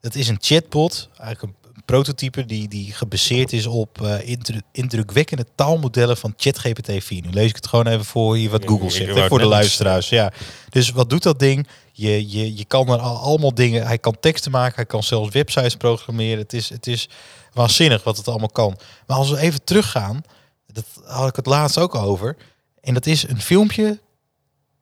dat 0.00 0.14
is 0.14 0.28
een 0.28 0.38
chatbot, 0.40 1.08
eigenlijk 1.18 1.42
een 1.42 1.82
prototype 1.84 2.44
die, 2.44 2.68
die 2.68 2.92
gebaseerd 2.92 3.52
is 3.52 3.66
op 3.66 4.00
indru- 4.24 4.60
indrukwekkende 4.72 5.46
taalmodellen 5.54 6.16
van 6.16 6.34
ChatGPT 6.36 7.04
4. 7.04 7.22
Nu 7.22 7.30
lees 7.30 7.48
ik 7.48 7.56
het 7.56 7.66
gewoon 7.66 7.86
even 7.86 8.04
voor 8.04 8.36
hier 8.36 8.50
wat 8.50 8.64
Google 8.66 8.90
zegt, 8.90 9.14
hè, 9.14 9.28
voor 9.28 9.38
de 9.38 9.46
luisteraars. 9.46 10.08
Ja. 10.08 10.32
Dus 10.68 10.90
wat 10.90 11.10
doet 11.10 11.22
dat 11.22 11.38
ding? 11.38 11.66
Je, 11.92 12.30
je, 12.30 12.56
je 12.56 12.64
kan 12.64 12.88
er 12.88 12.98
al, 12.98 13.16
allemaal 13.16 13.54
dingen, 13.54 13.86
hij 13.86 13.98
kan 13.98 14.16
teksten 14.20 14.50
maken, 14.50 14.74
hij 14.74 14.86
kan 14.86 15.02
zelfs 15.02 15.30
websites 15.30 15.76
programmeren. 15.76 16.38
Het 16.38 16.52
is, 16.52 16.68
het 16.68 16.86
is 16.86 17.08
waanzinnig 17.52 18.04
wat 18.04 18.16
het 18.16 18.28
allemaal 18.28 18.48
kan. 18.48 18.78
Maar 19.06 19.16
als 19.16 19.30
we 19.30 19.38
even 19.38 19.64
teruggaan, 19.64 20.22
dat 20.72 20.84
had 21.04 21.28
ik 21.28 21.36
het 21.36 21.46
laatst 21.46 21.78
ook 21.78 21.94
over. 21.94 22.36
En 22.80 22.94
dat 22.94 23.06
is 23.06 23.28
een 23.28 23.40
filmpje 23.40 24.00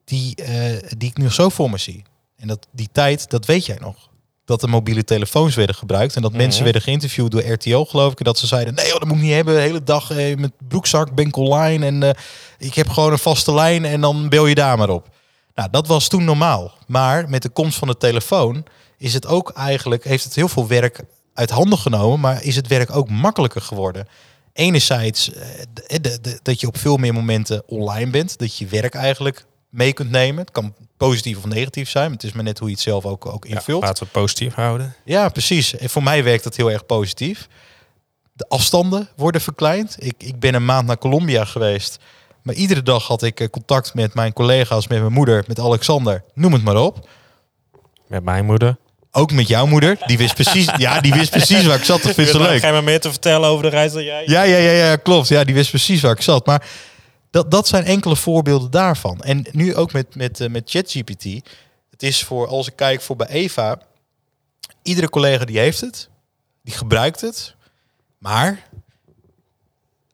die, 0.05 0.35
eh, 0.35 0.89
die 0.97 1.09
ik 1.09 1.17
nu 1.17 1.31
zo 1.31 1.49
voor 1.49 1.71
me 1.71 1.79
zie. 1.79 2.05
En 2.43 2.49
dat, 2.49 2.67
die 2.73 2.89
tijd, 2.93 3.31
dat 3.31 3.47
weet 3.47 3.67
jij 3.67 3.77
nog. 3.81 4.11
Dat 4.45 4.61
de 4.61 4.67
mobiele 4.69 5.05
telefoons 5.05 5.55
werden 5.55 5.75
gebruikt. 5.77 6.17
En 6.17 6.23
dat 6.23 6.33
mensen 6.33 6.55
Mhm. 6.55 6.63
werden 6.65 6.83
geïnterviewd 6.83 7.31
door 7.31 7.43
RTL, 7.53 7.83
geloof 7.85 8.13
ik. 8.13 8.19
En 8.19 8.25
dat 8.25 8.39
ze 8.39 8.47
zeiden, 8.47 8.75
nee 8.75 8.87
joh, 8.87 8.99
dat 8.99 9.09
moet 9.09 9.17
ik 9.17 9.23
niet 9.23 9.33
hebben. 9.33 9.55
De 9.55 9.61
hele 9.61 9.83
dag 9.83 10.11
eh, 10.11 10.37
met 10.37 10.53
broekzak, 10.69 11.15
ben 11.15 11.27
ik 11.27 11.37
online. 11.37 11.87
En 11.87 12.03
eh, 12.03 12.11
ik 12.59 12.75
heb 12.75 12.89
gewoon 12.89 13.13
een 13.13 13.19
vaste 13.19 13.55
lijn 13.55 13.85
en 13.85 14.01
dan 14.01 14.29
bel 14.29 14.47
je 14.47 14.55
daar 14.55 14.79
maar 14.79 14.89
op. 14.89 15.09
Nou, 15.55 15.69
dat 15.71 15.87
was 15.87 16.09
toen 16.09 16.25
normaal. 16.25 16.73
Maar 16.87 17.29
met 17.29 17.43
de 17.43 17.49
komst 17.49 17.79
van 17.79 17.89
de 17.89 17.97
telefoon 17.97 18.65
is 18.99 19.15
het 19.15 19.27
ook 19.27 19.51
eigenlijk, 19.51 20.05
heeft 20.05 20.25
het 20.25 20.35
heel 20.35 20.49
veel 20.49 20.67
werk 20.67 21.01
uit 21.35 21.51
handen 21.51 21.79
genomen. 21.79 22.21
Maar 22.21 22.43
is 22.43 22.57
het 22.57 22.67
werk 22.67 22.97
ook 22.97 23.09
makkelijker 23.11 23.61
geworden. 23.63 24.07
Enerzijds 24.53 25.33
eh, 25.33 25.43
de- 25.73 26.01
de- 26.01 26.19
de- 26.21 26.39
dat 26.43 26.61
je 26.61 26.67
op 26.67 26.79
veel 26.79 26.97
meer 26.97 27.15
momenten 27.15 27.63
online 27.67 28.11
bent. 28.11 28.39
Dat 28.39 28.57
je 28.57 28.67
werk 28.67 28.95
eigenlijk 28.95 29.45
mee 29.71 29.93
kunt 29.93 30.11
nemen. 30.11 30.41
Het 30.41 30.51
kan 30.51 30.75
positief 31.09 31.37
of 31.37 31.45
negatief 31.45 31.91
zijn. 31.91 32.13
Het 32.13 32.23
is 32.23 32.33
maar 32.33 32.45
net 32.45 32.59
hoe 32.59 32.69
je 32.69 32.75
het 32.75 32.83
zelf 32.83 33.05
ook, 33.05 33.27
ook 33.27 33.45
Ja, 33.47 33.55
invult. 33.55 33.83
laten 33.83 33.99
we 33.99 34.11
het 34.13 34.23
positief 34.23 34.55
houden. 34.55 34.95
Ja, 35.05 35.29
precies. 35.29 35.77
En 35.77 35.91
voor 35.91 36.03
mij 36.03 36.25
werkt 36.25 36.45
dat 36.45 36.57
heel 36.57 36.71
erg 36.71 36.87
positief. 36.87 37.49
De 38.33 38.45
afstanden 38.49 39.09
worden 39.17 39.41
verkleind. 39.41 39.97
Ik, 39.99 40.15
ik 40.19 40.41
ben 40.41 40.55
een 40.55 40.65
maand 40.65 40.87
naar 40.87 40.99
Colombia 40.99 41.45
geweest. 41.45 41.99
Maar 42.43 42.55
iedere 42.55 42.83
dag 42.83 43.07
had 43.07 43.23
ik 43.23 43.41
eh, 43.41 43.49
contact 43.49 43.95
met 43.95 44.15
mijn 44.15 44.33
collega's, 44.33 44.89
met 44.89 45.01
mijn 45.01 45.13
moeder, 45.13 45.45
met 45.47 45.59
Alexander. 45.61 46.25
Noem 46.35 46.53
het 46.53 46.65
maar 46.65 46.77
op. 46.77 47.09
Met 48.07 48.25
mijn 48.25 48.45
moeder. 48.45 48.77
Ook 49.11 49.33
met 49.33 49.49
jouw 49.49 49.67
moeder. 49.67 49.97
Die 50.07 50.19
wist 50.19 50.35
precies, 50.35 50.69
ja, 50.77 51.01
die 51.01 51.13
wist 51.15 51.31
precies 51.31 51.67
waar 51.67 51.77
ik 51.79 51.85
zat. 51.85 52.03
Dat 52.03 52.15
vind 52.15 52.27
ik 52.29 52.35
zo 52.35 52.43
leuk. 52.43 52.61
Ga 52.61 52.67
je 52.67 52.73
maar 52.73 52.85
meer 52.85 53.01
te 53.01 53.11
vertellen 53.11 53.49
over 53.49 53.63
de 53.63 53.69
reis 53.71 53.93
dan 53.93 54.05
jij? 54.05 54.23
Ja, 54.27 54.43
ja, 54.43 54.57
ja, 54.57 54.71
ja, 54.71 54.97
klopt. 54.97 55.29
Ja, 55.29 55.45
die 55.45 55.55
wist 55.55 55.71
precies 55.71 56.01
waar 56.01 56.13
ik 56.13 56.23
zat. 56.23 56.47
Maar 56.47 56.67
dat, 57.33 57.51
dat 57.51 57.69
zijn 57.69 57.85
enkele 57.85 58.17
voorbeelden 58.17 58.71
daarvan. 58.71 59.21
En 59.21 59.47
nu 59.51 59.75
ook 59.75 59.93
met, 59.93 60.15
met, 60.15 60.41
eh, 60.41 60.49
met 60.49 60.71
ChatGPT. 60.71 61.25
Het 61.91 62.03
is 62.03 62.25
voor, 62.25 62.47
als 62.47 62.67
ik 62.67 62.77
kijk 62.77 63.01
voor 63.01 63.17
bij 63.17 63.27
Eva, 63.27 63.79
iedere 64.83 65.11
collega 65.11 65.45
die 65.45 65.59
heeft 65.59 65.81
het, 65.81 66.09
die 66.63 66.75
gebruikt 66.75 67.21
het. 67.21 67.55
Maar 68.19 68.69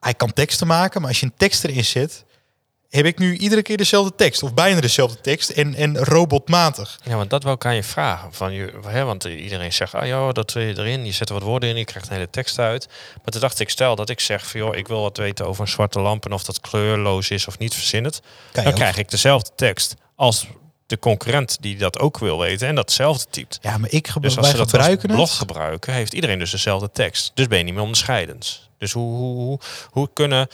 hij 0.01 0.15
kan 0.15 0.33
teksten 0.33 0.67
maken, 0.67 1.01
maar 1.01 1.11
als 1.11 1.21
je 1.21 1.27
een 1.27 1.37
tekst 1.37 1.65
erin 1.65 1.85
zet, 1.85 2.25
heb 2.88 3.07
ik 3.07 3.18
nu 3.18 3.37
iedere 3.37 3.62
keer 3.62 3.76
dezelfde 3.76 4.14
tekst. 4.16 4.42
Of 4.42 4.54
bijna 4.54 4.80
dezelfde 4.80 5.21
tekst 5.21 5.50
en, 5.50 5.75
en 5.75 5.99
robotmatig. 5.99 6.99
Ja, 7.04 7.16
want 7.16 7.30
dat 7.30 7.42
wel 7.42 7.57
kan 7.57 7.75
je 7.75 7.83
vragen. 7.83 8.33
Van 8.33 8.52
je, 8.52 8.73
hè, 8.87 9.04
want 9.04 9.25
iedereen 9.25 9.73
zegt, 9.73 9.95
ah 9.95 10.07
joh, 10.07 10.33
dat 10.33 10.52
wil 10.52 10.62
je 10.62 10.78
erin. 10.78 11.04
Je 11.07 11.12
zet 11.12 11.28
er 11.28 11.35
wat 11.35 11.42
woorden 11.42 11.68
in, 11.68 11.76
je 11.76 11.85
krijgt 11.85 12.09
een 12.09 12.14
hele 12.14 12.30
tekst 12.30 12.59
uit. 12.59 12.87
Maar 13.14 13.33
toen 13.33 13.40
dacht 13.40 13.61
ik, 13.61 13.71
stel 13.71 13.97
dat 13.97 14.09
ik 14.09 14.21
zeg 14.21 14.47
van 14.47 14.61
joh, 14.61 14.76
ik 14.76 14.88
wil 14.88 15.00
wat 15.02 15.16
weten 15.16 15.47
over 15.47 15.62
een 15.62 15.68
zwarte 15.68 16.00
lamp 16.00 16.25
en 16.25 16.33
of 16.33 16.45
dat 16.45 16.61
kleurloos 16.61 17.30
is 17.30 17.47
of 17.47 17.59
niet, 17.59 17.75
verzin 17.75 18.04
het. 18.04 18.21
Kan 18.21 18.30
je 18.52 18.62
Dan 18.62 18.66
ook. 18.66 18.75
krijg 18.75 18.97
ik 18.97 19.11
dezelfde 19.11 19.50
tekst 19.57 19.95
als 20.16 20.47
de 20.87 20.99
concurrent 20.99 21.57
die 21.61 21.76
dat 21.76 21.99
ook 21.99 22.18
wil 22.18 22.38
weten 22.38 22.68
en 22.68 22.75
datzelfde 22.75 23.25
typt. 23.30 23.59
Ja, 23.62 23.78
maar 23.78 23.90
ik 23.92 24.07
gebru- 24.09 24.28
Dus 24.28 24.38
als 24.38 24.50
ze 24.50 24.57
dat 24.57 24.75
als 24.75 24.97
blog 24.97 25.37
gebruiken, 25.37 25.92
heeft 25.92 26.12
iedereen 26.12 26.38
dus 26.38 26.50
dezelfde 26.50 26.90
tekst. 26.92 27.30
Dus 27.35 27.47
ben 27.47 27.59
je 27.59 27.64
niet 27.64 27.75
meer 27.75 27.83
onderscheidend. 27.83 28.68
Dus 28.78 28.92
hoe, 28.92 29.16
hoe, 29.16 29.35
hoe, 29.37 29.59
hoe 29.90 30.09
kunnen... 30.12 30.49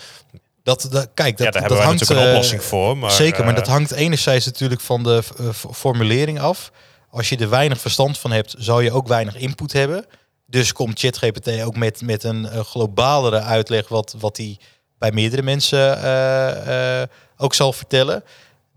Dat, 0.65 0.87
dat, 0.91 1.09
kijk, 1.15 1.37
dat, 1.37 1.47
ja, 1.47 1.53
daar 1.53 1.53
dat 1.53 1.71
hebben 1.71 1.87
hangt 1.87 2.01
natuurlijk 2.01 2.21
een 2.21 2.27
eh, 2.27 2.35
oplossing 2.35 2.63
voor. 2.63 2.97
Maar, 2.97 3.11
Zeker, 3.11 3.45
maar 3.45 3.55
eh, 3.55 3.59
dat 3.59 3.67
hangt 3.69 3.93
enerzijds 3.93 4.47
natuurlijk 4.47 4.81
van 4.81 5.03
de 5.03 5.23
eh, 5.39 5.49
formulering 5.73 6.41
af. 6.41 6.71
Als 7.11 7.29
je 7.29 7.37
er 7.37 7.49
weinig 7.49 7.81
verstand 7.81 8.19
van 8.19 8.31
hebt, 8.31 8.55
zal 8.59 8.81
je 8.81 8.93
ook 8.93 9.09
weinig 9.09 9.37
input 9.37 9.73
hebben. 9.73 10.07
Dus 10.47 10.73
komt 10.73 10.99
ChatGPT 10.99 11.63
ook 11.63 11.77
met, 11.77 12.03
met 12.03 12.25
een 12.25 12.49
eh, 12.49 12.61
globalere 12.61 13.41
uitleg 13.41 13.89
wat, 13.89 14.15
wat 14.19 14.37
die 14.37 14.59
bij 14.99 15.13
meerdere 15.13 15.43
mensen 15.43 16.03
eh, 16.03 17.01
eh, 17.03 17.09
ook 17.37 17.55
zal 17.55 17.73
vertellen. 17.73 18.25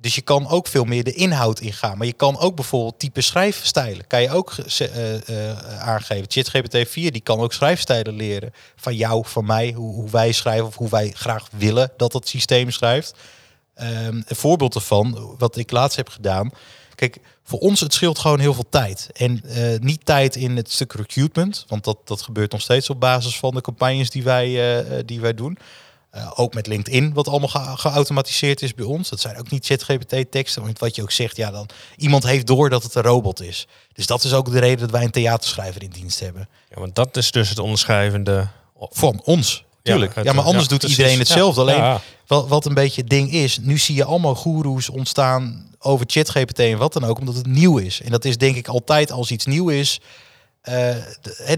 Dus 0.08 0.16
je 0.16 0.22
kan 0.22 0.48
ook 0.48 0.68
veel 0.68 0.84
meer 0.84 1.04
de 1.04 1.14
inhoud 1.14 1.60
ingaan. 1.60 1.98
Maar 1.98 2.08
je 2.08 2.14
kan 2.14 2.38
ook 2.38 2.56
bijvoorbeeld 2.56 3.00
type 3.00 3.22
schrijfstijlen. 3.22 4.08
Kan 4.08 4.22
je 4.22 4.30
ook 4.30 4.56
eh, 4.58 5.50
eh, 5.50 5.80
aangeven. 5.80 6.26
ChatGPT 6.28 6.90
4 6.90 7.12
die 7.12 7.22
kan 7.22 7.40
ook 7.40 7.54
schrijfstijlen 7.54 8.16
leren. 8.16 8.54
Van 8.76 8.96
jou, 8.96 9.26
van 9.26 9.46
mij. 9.46 9.72
Hoe, 9.72 9.94
hoe 9.94 10.10
wij 10.10 10.32
schrijven 10.32 10.66
of 10.66 10.76
hoe 10.76 10.90
wij 10.90 11.12
graag 11.14 11.48
willen 11.58 11.92
dat 11.98 12.14
het 12.14 12.28
systeem 12.28 12.72
schrijft. 12.72 13.14
Ehm, 13.74 14.22
een 14.28 14.36
voorbeeld 14.36 14.76
ervan, 14.76 15.36
wat 15.38 15.58
ik 15.58 15.72
laatst 15.72 15.98
heb 15.98 16.10
gedaan. 16.10 16.52
Kijk, 16.96 17.18
voor 17.44 17.60
ons 17.60 17.80
het 17.80 17.94
scheelt 17.94 18.20
gewoon 18.20 18.40
heel 18.40 18.54
veel 18.54 18.70
tijd. 18.70 19.10
En 19.14 19.44
niet 19.80 20.06
tijd 20.06 20.36
in 20.36 20.56
het 20.56 20.72
stuk 20.72 20.94
recruitment. 20.94 21.66
Want 21.68 21.84
dat, 21.84 21.98
dat 22.04 22.22
gebeurt 22.22 22.52
nog 22.52 22.62
steeds 22.62 22.90
op 22.90 23.00
basis 23.00 23.40
van 23.40 23.54
de 23.54 23.62
campagnes 23.62 24.10
die 24.10 24.24
wij, 24.24 25.04
die 25.06 25.20
wij 25.20 25.34
doen. 25.34 25.58
Eh, 26.18 26.32
ook 26.36 26.54
met 26.54 26.68
LinkedIn, 26.68 27.14
wat 27.14 27.28
allemaal 27.28 27.50
ge- 27.50 27.78
geautomatiseerd 27.78 28.62
is 28.62 28.74
bij 28.74 28.86
ons. 28.86 29.10
Dat 29.10 29.20
zijn 29.20 29.38
ook 29.38 29.50
niet 29.50 29.66
ChatGPT-teksten. 29.66 30.62
Want 30.62 30.80
wat 30.80 30.96
je 30.96 31.02
ook 31.02 31.12
zegt, 31.12 31.38
ja, 31.38 31.52
dan 31.52 31.70
iemand 31.98 32.24
heeft 32.24 32.48
door 32.48 32.70
dat 32.70 32.84
het 32.84 32.96
een 32.96 33.02
robot 33.02 33.42
is. 33.42 33.68
Dus 33.94 34.06
dat 34.06 34.24
is 34.24 34.34
ook 34.34 34.52
de 34.52 34.60
reden 34.60 34.78
dat 34.80 34.92
wij 34.92 35.04
een 35.04 35.12
theaterschrijver 35.12 35.84
in 35.84 35.90
dienst 35.90 36.20
hebben. 36.20 36.48
Ja, 36.70 36.80
want 36.80 36.96
dat 36.96 37.18
is 37.18 37.32
dus 37.32 37.50
het 37.50 37.60
onderschrijvende... 37.60 38.48
Van 38.80 39.22
ons, 39.24 39.64
tuurlijk. 39.84 40.24
Ja, 40.24 40.34
maar 40.34 40.44
anders 40.44 40.64
ja, 40.64 40.70
doet 40.70 40.80
precies. 40.80 40.98
iedereen 40.98 41.20
hetzelfde. 41.20 41.64
Ja, 41.64 41.78
Alleen 41.78 42.00
wat, 42.28 42.48
wat 42.48 42.66
een 42.66 42.74
beetje 42.74 43.02
het 43.02 43.10
ding 43.10 43.32
is, 43.32 43.58
nu 43.58 43.78
zie 43.78 43.96
je 43.96 44.04
allemaal 44.04 44.36
goeroes 44.36 44.90
ontstaan 44.90 45.70
over 45.80 46.06
ChatGPT 46.10 46.60
en 46.60 46.78
wat 46.78 46.94
dan 46.94 47.04
ook, 47.04 47.20
omdat 47.20 47.36
het 47.36 47.48
nieuw 47.48 47.78
is. 47.78 48.02
En 48.02 48.12
dat 48.12 48.26
is 48.26 48.38
denk 48.38 48.56
ik 48.56 48.68
altijd 48.68 49.12
als 49.12 49.32
iets 49.32 49.46
nieuw 49.46 49.70
is, 49.70 50.00
eh, 50.68 50.96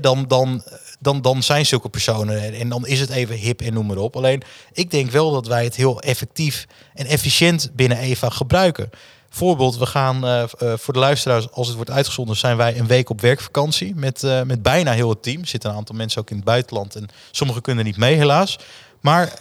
dan, 0.02 0.28
dan, 0.28 0.64
dan, 1.00 1.22
dan 1.22 1.44
zijn 1.44 1.66
zulke 1.66 1.90
personen 1.90 2.54
en- 2.54 2.70
dan 2.70 2.88
is 2.88 3.00
het 3.00 3.10
even 3.10 3.36
hip 3.36 3.62
en 3.62 3.74
noem 3.74 3.86
maar 3.86 3.98
op. 3.98 4.16
Alleen 4.16 4.42
ik 4.74 4.92
denk 4.92 5.12
wel 5.12 5.32
dat 5.32 5.48
wij 5.48 5.64
het 5.64 5.76
heel 5.76 6.02
effectief 6.02 6.66
en 6.94 7.06
efficiënt 7.06 7.70
binnen 7.74 7.98
Eva 7.98 8.30
gebruiken. 8.30 8.90
Voorbeeld, 9.30 9.78
we 9.78 9.86
gaan 9.86 10.26
eh, 10.26 10.42
eh, 10.42 10.50
voor 10.78 10.94
de 10.94 11.00
luisteraars, 11.00 11.52
als 11.52 11.68
het 11.68 11.76
wordt 11.76 11.92
uitgezonden, 11.92 12.36
zijn 12.36 12.58
wij 12.58 12.78
een 12.78 12.88
week 12.88 13.10
op 13.10 13.22
werkvakantie 13.22 13.96
met, 13.96 14.22
met 14.46 14.62
bijna 14.62 14.92
heel 14.92 15.10
het 15.10 15.24
team. 15.24 15.42
Er 15.42 15.48
zitten 15.48 15.70
een 15.70 15.76
aantal 15.76 15.96
mensen 15.96 16.22
ook 16.22 16.30
in 16.30 16.36
het 16.36 16.46
buitenland 16.46 16.96
en 16.96 17.08
sommigen 17.32 17.62
kunnen 17.62 17.86
niet 17.86 17.98
mee 17.98 18.16
helaas. 18.16 18.58
Maar 19.00 19.34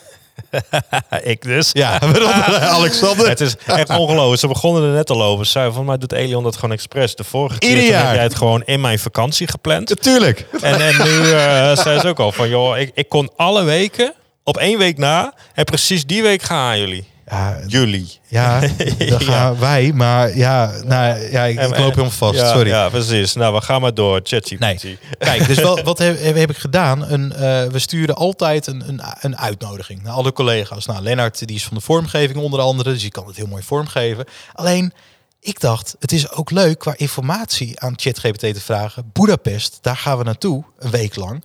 ik 1.23 1.42
dus. 1.42 1.71
ja, 1.73 2.00
Alexander. 2.78 3.28
Het 3.28 3.40
is 3.40 3.57
echt 3.66 3.90
ongelooflijk. 3.90 4.40
Ze 4.40 4.47
begonnen 4.49 4.83
er 4.83 4.95
net 4.95 5.11
al 5.11 5.23
over. 5.23 5.45
Ze 5.45 5.50
zeiden 5.50 5.75
van 5.75 5.85
mij 5.85 5.99
doet 5.99 6.12
Elion 6.12 6.42
dat 6.42 6.54
gewoon 6.54 6.73
expres. 6.73 7.14
De 7.14 7.25
vorige 7.25 7.59
keer 7.59 7.76
heb 7.76 8.14
jij 8.14 8.23
het 8.23 8.35
gewoon 8.35 8.62
in 8.64 8.80
mijn 8.80 8.99
vakantie 8.99 9.47
gepland. 9.47 9.88
Natuurlijk. 9.88 10.47
En, 10.61 10.80
en 10.80 11.02
nu 11.02 11.30
eh 11.30 11.76
zei 11.76 12.00
ze 12.00 12.09
ook 12.09 12.18
al 12.18 12.33
van 12.33 12.49
joh, 12.49 12.78
ik, 12.78 12.90
ik 12.95 13.09
kon 13.09 13.30
alle 13.37 13.64
weken 13.64 14.14
op 14.45 14.57
één 14.57 14.78
week 14.78 14.99
na 14.99 15.35
en 15.54 15.64
precies 15.64 16.07
die 16.07 16.23
week 16.23 16.42
gaan 16.42 16.71
aan 16.71 16.78
jullie. 16.78 17.07
Ja, 17.30 17.58
Jullie. 17.66 18.18
ja, 18.26 18.61
dan 19.08 19.20
gaan 19.20 19.58
wij. 19.58 19.92
Maar 19.92 20.37
ja, 20.37 20.73
nou, 20.85 21.30
ja 21.30 21.44
ik, 21.44 21.61
ik 21.61 21.78
loop 21.78 21.90
helemaal 21.90 22.11
vast. 22.11 22.38
Ja, 22.38 22.52
Sorry. 22.52 22.68
Ja, 22.68 22.88
precies. 22.88 23.35
Nou, 23.35 23.54
we 23.54 23.61
gaan 23.61 23.80
maar 23.80 23.94
door. 23.94 24.20
ChatGPT. 24.23 24.61
Nee. 24.61 24.99
Kijk, 25.18 25.47
dus 25.47 25.56
wel, 25.56 25.82
wat 25.82 25.99
heb, 25.99 26.23
heb, 26.23 26.50
ik 26.50 26.56
gedaan? 26.56 27.02
Een, 27.11 27.32
eh, 27.32 27.66
we 27.66 27.78
sturen 27.78 28.14
altijd 28.14 28.66
een, 28.66 28.88
een, 28.88 29.00
een 29.20 29.38
uitnodiging 29.38 30.02
naar 30.02 30.12
alle 30.12 30.32
collega's. 30.32 30.87
Nou, 30.87 31.02
Lennart 31.02 31.47
die 31.47 31.56
is 31.56 31.64
van 31.64 31.76
de 31.76 31.82
vormgeving 31.82 32.38
onder 32.38 32.61
andere, 32.61 32.92
dus 32.92 33.00
die 33.00 33.11
kan 33.11 33.26
het 33.26 33.37
heel 33.37 33.47
mooi 33.47 33.62
vormgeven. 33.62 34.25
Alleen, 34.52 34.92
ik 35.40 35.61
dacht, 35.61 35.97
het 35.99 36.12
is 36.12 36.30
ook 36.30 36.50
leuk 36.50 36.78
qua 36.78 36.94
informatie 36.97 37.80
aan 37.80 37.94
ChatGPT 37.97 38.40
te 38.40 38.61
vragen. 38.61 39.11
Budapest, 39.12 39.78
daar 39.80 39.97
gaan 39.97 40.18
we 40.18 40.25
naartoe, 40.25 40.64
een 40.78 40.90
week 40.90 41.16
lang. 41.16 41.44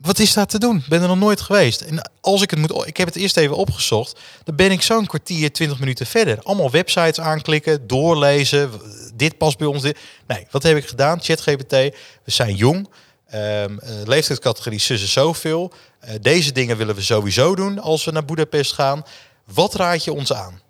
Wat 0.00 0.18
is 0.18 0.32
daar 0.32 0.46
te 0.46 0.58
doen? 0.58 0.76
Ik 0.76 0.88
ben 0.88 1.02
er 1.02 1.08
nog 1.08 1.18
nooit 1.18 1.40
geweest. 1.40 1.80
En 1.80 2.10
als 2.20 2.42
ik 2.42 2.50
het 2.50 2.58
moet, 2.58 2.86
ik 2.86 2.96
heb 2.96 3.06
het 3.06 3.16
eerst 3.16 3.36
even 3.36 3.56
opgezocht. 3.56 4.20
Dan 4.44 4.56
ben 4.56 4.70
ik 4.70 4.82
zo'n 4.82 5.06
kwartier, 5.06 5.52
20 5.52 5.78
minuten 5.78 6.06
verder. 6.06 6.42
Allemaal 6.42 6.70
websites 6.70 7.20
aanklikken, 7.20 7.86
doorlezen. 7.86 8.70
Dit 9.14 9.38
past 9.38 9.58
bij 9.58 9.66
ons. 9.66 9.82
Nee, 10.26 10.46
wat 10.50 10.62
heb 10.62 10.76
ik 10.76 10.86
gedaan? 10.86 11.20
ChatGPT. 11.22 11.70
We 11.70 11.94
zijn 12.24 12.54
jong. 12.54 12.88
Eh, 13.26 13.64
leeftijdscategorie 14.04 14.80
zus 14.80 15.02
is 15.02 15.12
zoveel. 15.12 15.72
Eh, 16.00 16.14
deze 16.20 16.52
dingen 16.52 16.76
willen 16.76 16.94
we 16.94 17.02
sowieso 17.02 17.54
doen 17.54 17.78
als 17.78 18.04
we 18.04 18.10
naar 18.10 18.24
Budapest 18.24 18.72
gaan. 18.72 19.02
Wat 19.44 19.74
raad 19.74 20.04
je 20.04 20.12
ons 20.12 20.32
aan? 20.32 20.60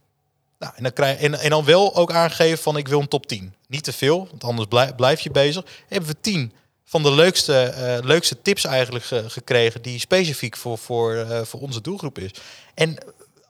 Nou, 0.59 0.73
en, 0.77 0.83
dan 0.83 0.93
krijg, 0.93 1.19
en, 1.19 1.41
en 1.41 1.51
dan 1.51 1.65
wel 1.65 1.97
ook 1.97 2.13
aangegeven 2.13 2.59
van 2.59 2.77
ik 2.77 2.89
wil 2.89 3.01
een 3.01 3.09
top 3.09 3.27
10. 3.27 3.55
Niet 3.67 3.85
te 3.85 3.93
veel, 3.93 4.29
want 4.31 4.45
anders 4.45 4.93
blijf 4.97 5.21
je 5.21 5.31
bezig. 5.31 5.65
Hebben 5.89 6.11
we 6.11 6.17
10 6.21 6.53
van 6.91 7.03
de 7.03 7.13
leukste, 7.13 7.55
eh, 7.63 8.05
leukste 8.05 8.43
tips 8.43 8.65
eigenlijk 8.65 9.05
ge- 9.05 9.25
gekregen 9.31 9.83
die 9.83 9.99
specifiek 9.99 10.57
voor, 10.57 10.79
voor, 10.79 11.15
eh, 11.17 11.41
voor 11.43 11.61
onze 11.61 11.81
doelgroep 11.81 12.19
is. 12.19 12.31
En 12.75 12.97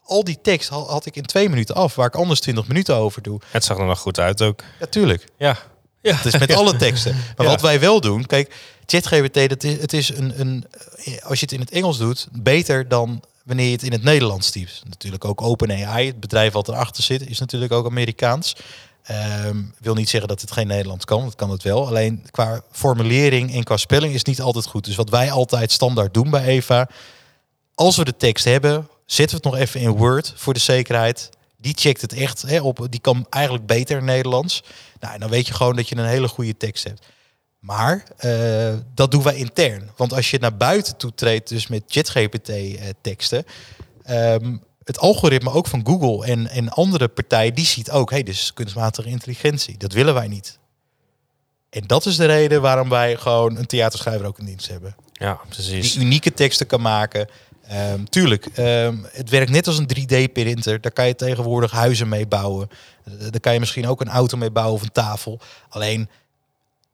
al 0.05 0.25
die 0.25 0.39
tekst 0.43 0.69
had, 0.69 0.89
had 0.89 1.07
ik 1.07 1.17
in 1.17 1.23
twee 1.27 1.49
minuten 1.49 1.75
af, 1.75 1.95
waar 1.95 2.07
ik 2.07 2.15
anders 2.15 2.41
20 2.41 2.67
minuten 2.69 2.95
over 2.95 3.23
doe. 3.23 3.41
Het 3.51 3.65
zag 3.65 3.79
er 3.79 3.85
nog 3.85 3.99
goed 3.99 4.19
uit 4.19 4.43
ook. 4.43 4.63
Natuurlijk. 4.81 5.25
Ja. 5.39 5.59
Ja. 6.03 6.15
Het 6.15 6.25
is 6.35 6.39
met 6.39 6.55
alle 6.55 6.77
teksten. 6.77 7.13
Maar 7.37 7.47
Ja. 7.47 7.53
wat 7.53 7.61
wij 7.61 7.81
wel 7.81 8.01
doen, 8.01 8.27
kijk, 8.27 8.55
ChatGPT, 8.87 9.49
dat 9.49 9.63
is, 9.65 9.81
het 9.81 9.93
is 9.93 10.09
een, 10.09 10.41
een, 10.41 10.65
eh, 11.05 11.23
als 11.23 11.39
je 11.41 11.45
het 11.45 11.55
in 11.55 11.61
het 11.61 11.71
Engels 11.71 11.99
doet, 11.99 12.29
beter 12.33 12.89
dan 12.89 13.23
wanneer 13.45 13.67
je 13.67 13.73
het 13.73 13.83
in 13.83 13.93
het 13.93 14.03
Nederlands 14.03 14.51
typt. 14.51 14.83
Natuurlijk 14.89 15.25
ook 15.25 15.43
OpenAI, 15.43 16.07
het 16.07 16.21
bedrijf 16.21 16.53
wat 16.53 16.69
erachter 16.69 17.03
zit, 17.03 17.29
is 17.29 17.39
natuurlijk 17.39 17.73
ook 17.73 17.87
Amerikaans. 17.87 18.57
Ehm 19.03 19.63
wil 19.79 19.95
niet 19.95 20.09
zeggen 20.09 20.29
dat 20.29 20.41
het 20.41 20.53
geen 20.53 20.67
Nederlands 20.67 21.05
kan, 21.05 21.25
dat 21.25 21.35
kan 21.35 21.51
het 21.51 21.63
wel. 21.63 21.87
Alleen 21.87 22.27
qua 22.31 22.63
formulering 22.71 23.55
en 23.55 23.65
qua 23.65 23.77
spelling 23.77 24.13
is 24.13 24.19
het 24.19 24.27
niet 24.27 24.41
altijd 24.41 24.67
goed. 24.67 24.85
Dus 24.85 24.97
wat 24.97 25.11
wij 25.11 25.31
altijd 25.31 25.73
standaard 25.73 26.15
doen 26.15 26.31
bij 26.31 26.45
Eva, 26.45 26.89
als 27.75 27.97
we 27.97 28.05
de 28.05 28.17
tekst 28.17 28.45
hebben, 28.45 28.89
zetten 29.07 29.41
we 29.41 29.43
het 29.43 29.53
nog 29.53 29.63
even 29.63 29.81
in 29.81 29.97
Word 29.97 30.33
voor 30.37 30.55
de 30.55 30.61
zekerheid. 30.61 31.29
Die 31.57 31.75
checkt 31.77 32.01
het 32.01 32.13
echt 32.13 32.61
op. 32.61 32.87
Die 32.91 33.01
kan 33.01 33.27
eigenlijk 33.31 33.67
beter 33.67 34.03
Nederlands. 34.03 34.63
Nou, 35.01 35.15
en 35.15 35.21
dan 35.21 35.31
weet 35.31 35.47
je 35.47 35.55
gewoon 35.55 35.77
dat 35.77 35.89
je 35.89 35.97
een 35.97 36.05
hele 36.05 36.29
goede 36.29 36.57
tekst 36.57 36.85
hebt. 36.85 37.07
Maar 37.59 38.05
eh, 38.17 38.75
dat 38.95 39.11
doen 39.11 39.23
wij 39.23 39.37
intern. 39.37 39.91
Want 39.97 40.13
als 40.13 40.31
je 40.31 40.39
naar 40.39 40.57
buiten 40.57 40.97
toe 40.97 41.15
treedt, 41.15 41.49
dus 41.49 41.67
met 41.67 41.83
ChatGPT-teksten, 41.87 43.45
ehm, 44.03 44.57
het 44.91 44.99
algoritme 44.99 45.53
ook 45.53 45.67
van 45.67 45.87
Google 45.87 46.27
en, 46.27 46.49
en 46.49 46.69
andere 46.69 47.09
partijen, 47.09 47.55
die 47.55 47.67
ziet 47.67 47.91
ook, 47.91 48.11
hey, 48.11 48.23
dit 48.23 48.35
is 48.35 48.53
kunstmatige 48.55 49.09
intelligentie. 49.09 49.77
Dat 49.79 49.93
willen 49.93 50.15
wij 50.15 50.29
niet. 50.29 50.59
En 51.71 51.83
dat 51.87 52.07
is 52.07 52.17
de 52.17 52.25
reden 52.27 52.61
waarom 52.63 52.89
wij 52.89 53.17
gewoon 53.17 53.57
een 53.57 53.67
theaterschrijver 53.67 54.27
ook 54.27 54.39
in 54.39 54.45
dienst 54.45 54.69
hebben 54.69 54.97
Ja, 55.13 55.41
precies. 55.49 55.93
die 55.93 56.03
unieke 56.05 56.33
teksten 56.33 56.67
kan 56.67 56.81
maken. 56.81 57.29
Ehm, 57.67 58.05
tuurlijk, 58.05 58.47
ehm, 58.47 58.97
het 59.13 59.31
werkt 59.31 59.51
net 59.51 59.67
als 59.67 59.79
een 59.79 59.87
3D-printer. 59.87 60.81
Daar 60.81 60.93
kan 60.93 61.07
je 61.07 61.15
tegenwoordig 61.15 61.71
huizen 61.71 62.09
mee 62.09 62.27
bouwen. 62.27 62.69
Eh, 63.05 63.13
Daar 63.31 63.41
kan 63.41 63.53
je 63.53 63.61
misschien 63.61 63.87
ook 63.87 64.01
een 64.01 64.09
auto 64.09 64.37
mee 64.37 64.51
bouwen 64.51 64.75
of 64.77 64.83
een 64.83 64.93
tafel. 64.93 65.41
Alleen, 65.69 66.09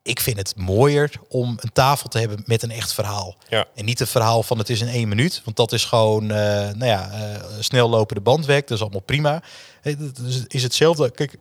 ik 0.07 0.21
vind 0.21 0.37
het 0.37 0.53
mooier 0.57 1.11
om 1.29 1.57
een 1.61 1.73
tafel 1.73 2.09
te 2.09 2.19
hebben 2.19 2.43
met 2.47 2.63
een 2.63 2.71
echt 2.71 2.93
verhaal. 2.95 3.37
Ja. 3.49 3.67
En 3.75 3.85
niet 3.85 3.99
het 3.99 4.09
verhaal 4.09 4.43
van 4.43 4.59
het 4.59 4.71
is 4.71 4.81
in 4.81 4.89
één 4.89 5.09
minuut. 5.09 5.41
Want 5.45 5.57
dat 5.57 5.73
is 5.73 5.85
gewoon, 5.85 6.23
eh, 6.31 6.37
nou 6.49 6.85
ja, 6.87 7.11
eh, 7.11 7.43
snel 7.61 7.89
lopende 7.89 8.23
bandwerk. 8.23 8.69
Dat 8.69 8.77
is 8.77 8.83
allemaal 8.83 9.01
prima. 9.01 9.43
Dat 9.83 9.97
is- 10.27 10.45
is 10.47 10.63
hetzelfde. 10.63 11.11
Kijk, 11.11 11.37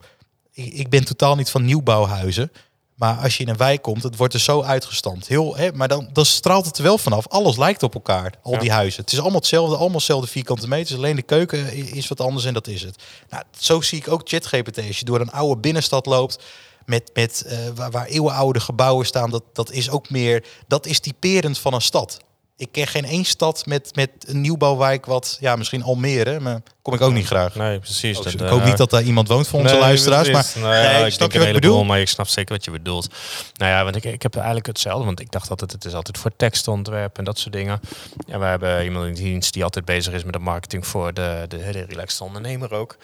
ik, 0.53 0.73
ik 0.73 0.89
ben 0.89 1.05
totaal 1.05 1.35
niet 1.35 1.49
van 1.49 1.65
nieuwbouwhuizen. 1.65 2.51
Maar 2.95 3.17
als 3.17 3.37
je 3.37 3.43
in 3.43 3.49
een 3.49 3.57
wijk 3.57 3.81
komt, 3.81 4.03
het 4.03 4.15
wordt 4.17 4.33
er 4.33 4.39
zo 4.39 4.61
uitgestampt. 4.61 5.27
Heel, 5.27 5.55
hè, 5.55 5.71
maar 5.73 5.87
dan, 5.87 6.09
dan 6.13 6.25
straalt 6.25 6.65
het 6.65 6.77
er 6.77 6.83
wel 6.83 6.97
vanaf. 6.97 7.27
Alles 7.27 7.57
lijkt 7.57 7.83
op 7.83 7.93
elkaar, 7.93 8.33
al 8.41 8.51
Ja. 8.51 8.59
die 8.59 8.71
huizen. 8.71 9.01
Het 9.01 9.11
is 9.11 9.19
allemaal 9.19 9.39
hetzelfde, 9.39 9.75
allemaal 9.75 9.95
hetzelfde 9.97 10.27
vierkante 10.27 10.67
meters. 10.67 10.97
Alleen 10.97 11.15
de 11.15 11.21
keuken 11.21 11.73
is 11.93 12.07
wat 12.07 12.19
anders 12.21 12.45
en 12.45 12.53
dat 12.53 12.67
is 12.67 12.81
het. 12.81 12.95
Nou, 13.29 13.43
zo 13.59 13.81
zie 13.81 13.97
ik 13.97 14.07
ook 14.07 14.21
ChatGPT. 14.23 14.77
Als 14.87 14.99
je 14.99 15.05
door 15.05 15.19
een 15.19 15.31
oude 15.31 15.61
binnenstad 15.61 16.05
loopt 16.05 16.39
met, 16.85 17.11
met 17.13 17.43
eh, 17.47 17.57
waar, 17.75 17.91
waar 17.91 18.05
eeuwenoude 18.05 18.59
gebouwen 18.59 19.05
staan, 19.05 19.29
dat, 19.29 19.43
dat 19.53 19.71
is 19.71 19.89
ook 19.89 20.09
meer, 20.09 20.43
dat 20.67 20.85
is 20.85 20.99
typerend 20.99 21.57
van 21.57 21.73
een 21.73 21.81
stad. 21.81 22.19
Ik 22.57 22.71
ken 22.71 22.87
geen 22.87 23.05
één 23.05 23.25
stad 23.25 23.65
met, 23.65 23.95
met 23.95 24.09
een 24.25 24.41
nieuwbouwwijk 24.41 25.05
wat, 25.05 25.37
ja, 25.39 25.55
misschien 25.55 25.83
Almere, 25.83 26.39
maar 26.39 26.61
kom 26.81 26.93
ik 26.93 27.01
ook 27.01 27.13
niet 27.13 27.25
graag. 27.25 27.55
Nee, 27.55 27.79
precies. 27.79 28.17
Ook, 28.17 28.23
Dat, 28.23 28.33
ik 28.33 28.41
eh, 28.41 28.49
hoop 28.49 28.63
niet 28.63 28.77
dat 28.77 28.89
daar 28.89 29.01
iemand 29.01 29.27
woont 29.27 29.47
voor 29.47 29.59
onze 29.59 29.73
Nee, 29.73 29.81
luisteraars, 29.81 30.29
maar 30.29 30.41
precies. 30.41 30.61
Nee, 30.61 31.05
ik 31.05 31.13
snap 31.13 31.19
denk 31.19 31.19
je 31.19 31.19
een 31.19 31.19
wat 31.19 31.31
ik 31.31 31.31
heleboel, 31.31 31.59
bedoel? 31.59 31.83
maar 31.83 31.99
ik 31.99 32.07
snap 32.07 32.27
zeker 32.27 32.55
wat 32.55 32.65
je 32.65 32.71
bedoelt. 32.71 33.07
Nou 33.53 33.71
ja, 33.71 33.83
want 33.83 33.95
ik, 33.95 34.03
ik 34.03 34.21
heb 34.21 34.35
eigenlijk 34.35 34.67
hetzelfde, 34.67 35.05
want 35.05 35.19
ik 35.19 35.31
dacht 35.31 35.49
altijd 35.49 35.71
het 35.71 35.85
is 35.85 35.93
altijd 35.93 36.17
voor 36.17 36.31
tekstontwerp 36.35 37.17
en 37.17 37.23
dat 37.23 37.39
soort 37.39 37.53
dingen. 37.53 37.79
Ja, 38.27 38.39
we 38.39 38.45
hebben 38.45 38.83
iemand 38.83 39.05
in 39.05 39.13
dienst 39.13 39.53
die 39.53 39.63
altijd 39.63 39.85
bezig 39.85 40.13
is 40.13 40.23
met 40.23 40.33
de 40.33 40.39
marketing 40.39 40.87
voor 40.87 41.13
de, 41.13 41.45
de, 41.47 41.57
de 41.57 41.85
relaxed 41.89 42.21
ondernemer 42.21 42.73
ook. 42.73 42.97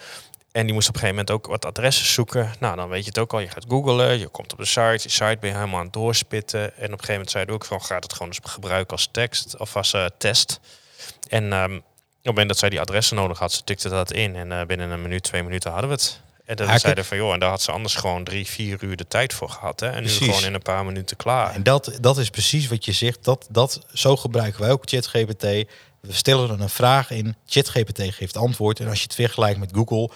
En 0.52 0.64
die 0.64 0.74
moest 0.74 0.88
op 0.88 0.94
een 0.94 1.00
gegeven 1.00 1.24
moment 1.24 1.30
ook 1.30 1.46
wat 1.46 1.64
adressen 1.64 2.06
zoeken. 2.06 2.52
Nou, 2.60 2.76
dan 2.76 2.88
weet 2.88 3.02
je 3.02 3.08
het 3.08 3.18
ook 3.18 3.32
al. 3.32 3.38
Je 3.38 3.48
gaat 3.48 3.64
googlen, 3.68 4.18
je 4.18 4.28
komt 4.28 4.52
op 4.52 4.58
de 4.58 4.64
site. 4.64 4.98
Die 5.00 5.10
site 5.10 5.36
ben 5.40 5.50
je 5.50 5.56
helemaal 5.56 5.78
aan 5.78 5.84
het 5.84 5.92
doorspitten. 5.92 6.60
En 6.60 6.68
op 6.68 6.76
een 6.76 6.88
gegeven 6.88 7.12
moment 7.12 7.30
zei 7.30 7.44
hij 7.44 7.54
ook 7.54 7.64
van, 7.64 7.82
gaat 7.82 8.02
het 8.02 8.12
gewoon 8.12 8.28
eens 8.28 8.40
gebruiken 8.42 8.96
als 8.96 9.08
tekst 9.12 9.58
of 9.58 9.76
als 9.76 9.92
eh, 9.92 10.06
test. 10.18 10.60
En 11.28 11.52
ehm, 11.52 11.74
op 11.74 11.82
het 12.16 12.24
moment 12.24 12.48
dat 12.48 12.58
zij 12.58 12.70
die 12.70 12.80
adressen 12.80 13.16
nodig 13.16 13.38
had, 13.38 13.52
ze 13.52 13.64
tikte 13.64 13.88
dat 13.88 14.12
in. 14.12 14.36
En 14.36 14.52
eh, 14.52 14.66
binnen 14.66 14.90
een 14.90 15.02
minuut, 15.02 15.22
twee 15.22 15.42
minuten 15.42 15.70
hadden 15.70 15.88
we 15.88 15.94
het. 15.94 16.20
En 16.44 16.56
dan 16.56 16.80
zeiden 16.80 17.04
van, 17.04 17.16
joh, 17.16 17.32
en 17.32 17.38
daar 17.40 17.50
had 17.50 17.62
ze 17.62 17.72
anders 17.72 17.94
gewoon 17.94 18.24
drie, 18.24 18.46
vier 18.46 18.82
uur 18.82 18.96
de 18.96 19.08
tijd 19.08 19.34
voor 19.34 19.48
gehad. 19.48 19.80
Hè? 19.80 19.90
En 19.90 20.02
nu 20.02 20.08
gewoon 20.08 20.44
in 20.44 20.54
een 20.54 20.62
paar 20.62 20.84
minuten 20.84 21.16
klaar. 21.16 21.54
En 21.54 21.62
dat, 21.62 21.98
dat 22.00 22.18
is 22.18 22.30
precies 22.30 22.68
wat 22.68 22.84
je 22.84 22.92
zegt. 22.92 23.24
Dat, 23.24 23.46
dat, 23.50 23.86
zo 23.92 24.16
gebruiken 24.16 24.60
wij 24.60 24.70
ook 24.70 24.82
ChatGPT. 24.84 25.42
We 26.00 26.12
stellen 26.12 26.50
er 26.50 26.60
een 26.60 26.68
vraag 26.68 27.10
in. 27.10 27.36
ChatGPT 27.46 28.02
geeft 28.02 28.36
antwoord. 28.36 28.80
En 28.80 28.88
als 28.88 28.98
je 28.98 29.04
het 29.04 29.14
vergelijkt 29.14 29.58
met 29.58 29.70
Google, 29.74 30.10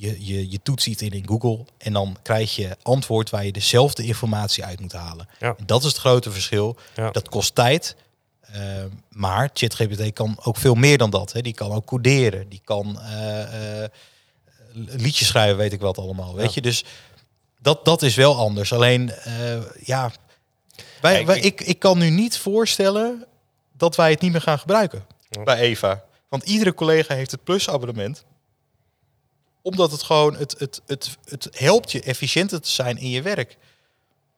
je, 0.00 0.26
je, 0.26 0.50
je 0.50 0.60
toetst 0.62 0.86
iets 0.86 1.02
in 1.02 1.10
in 1.10 1.26
Google 1.28 1.64
en 1.78 1.92
dan 1.92 2.16
krijg 2.22 2.56
je 2.56 2.76
antwoord 2.82 3.30
waar 3.30 3.44
je 3.44 3.52
dezelfde 3.52 4.02
informatie 4.04 4.64
uit 4.64 4.80
moet 4.80 4.92
halen. 4.92 5.28
Ja. 5.38 5.54
En 5.58 5.66
dat 5.66 5.80
is 5.80 5.88
het 5.88 5.96
grote 5.96 6.30
verschil. 6.30 6.76
Ja. 6.96 7.10
Dat 7.10 7.28
kost 7.28 7.54
tijd. 7.54 7.96
eh, 8.40 8.84
maar 9.08 9.50
ChatGPT 9.54 10.12
kan 10.12 10.38
ook 10.42 10.56
veel 10.56 10.74
meer 10.74 10.98
dan 10.98 11.10
dat. 11.10 11.32
Hè. 11.32 11.40
Die 11.40 11.54
kan 11.54 11.70
ook 11.72 11.84
coderen. 11.86 12.48
Die 12.48 12.60
kan 12.64 13.00
eh, 13.00 13.82
eh, 13.82 13.90
liedjes 14.74 15.28
schrijven, 15.28 15.56
weet 15.56 15.72
ik 15.72 15.80
wat 15.80 15.98
allemaal. 15.98 16.34
Weet 16.34 16.44
Ja. 16.46 16.50
je, 16.54 16.60
dus 16.60 16.84
dat, 17.60 17.84
dat 17.84 18.02
is 18.02 18.14
wel 18.14 18.36
anders. 18.36 18.72
Alleen, 18.72 19.10
eh, 19.10 19.58
ja, 19.84 20.10
wij, 21.00 21.14
Kijk, 21.14 21.26
wij, 21.26 21.40
ik- 21.40 21.60
ik, 21.60 21.78
kan 21.78 21.98
nu 21.98 22.10
niet 22.10 22.38
voorstellen 22.38 23.26
dat 23.72 23.96
wij 23.96 24.10
het 24.10 24.20
niet 24.20 24.32
meer 24.32 24.40
gaan 24.40 24.58
gebruiken 24.58 25.04
Ja. 25.28 25.42
bij 25.42 25.58
Eva. 25.58 26.04
Want 26.28 26.42
iedere 26.44 26.74
collega 26.74 27.14
heeft 27.14 27.30
het 27.30 27.44
plus-abonnement. 27.44 28.24
Omdat 29.62 29.90
het 29.92 30.02
gewoon, 30.02 30.36
het, 30.36 30.54
het, 30.58 30.80
het, 30.86 31.16
het 31.24 31.48
helpt 31.52 31.92
je 31.92 32.02
efficiënter 32.02 32.60
te 32.60 32.70
zijn 32.70 32.98
in 32.98 33.10
je 33.10 33.22
werk. 33.22 33.56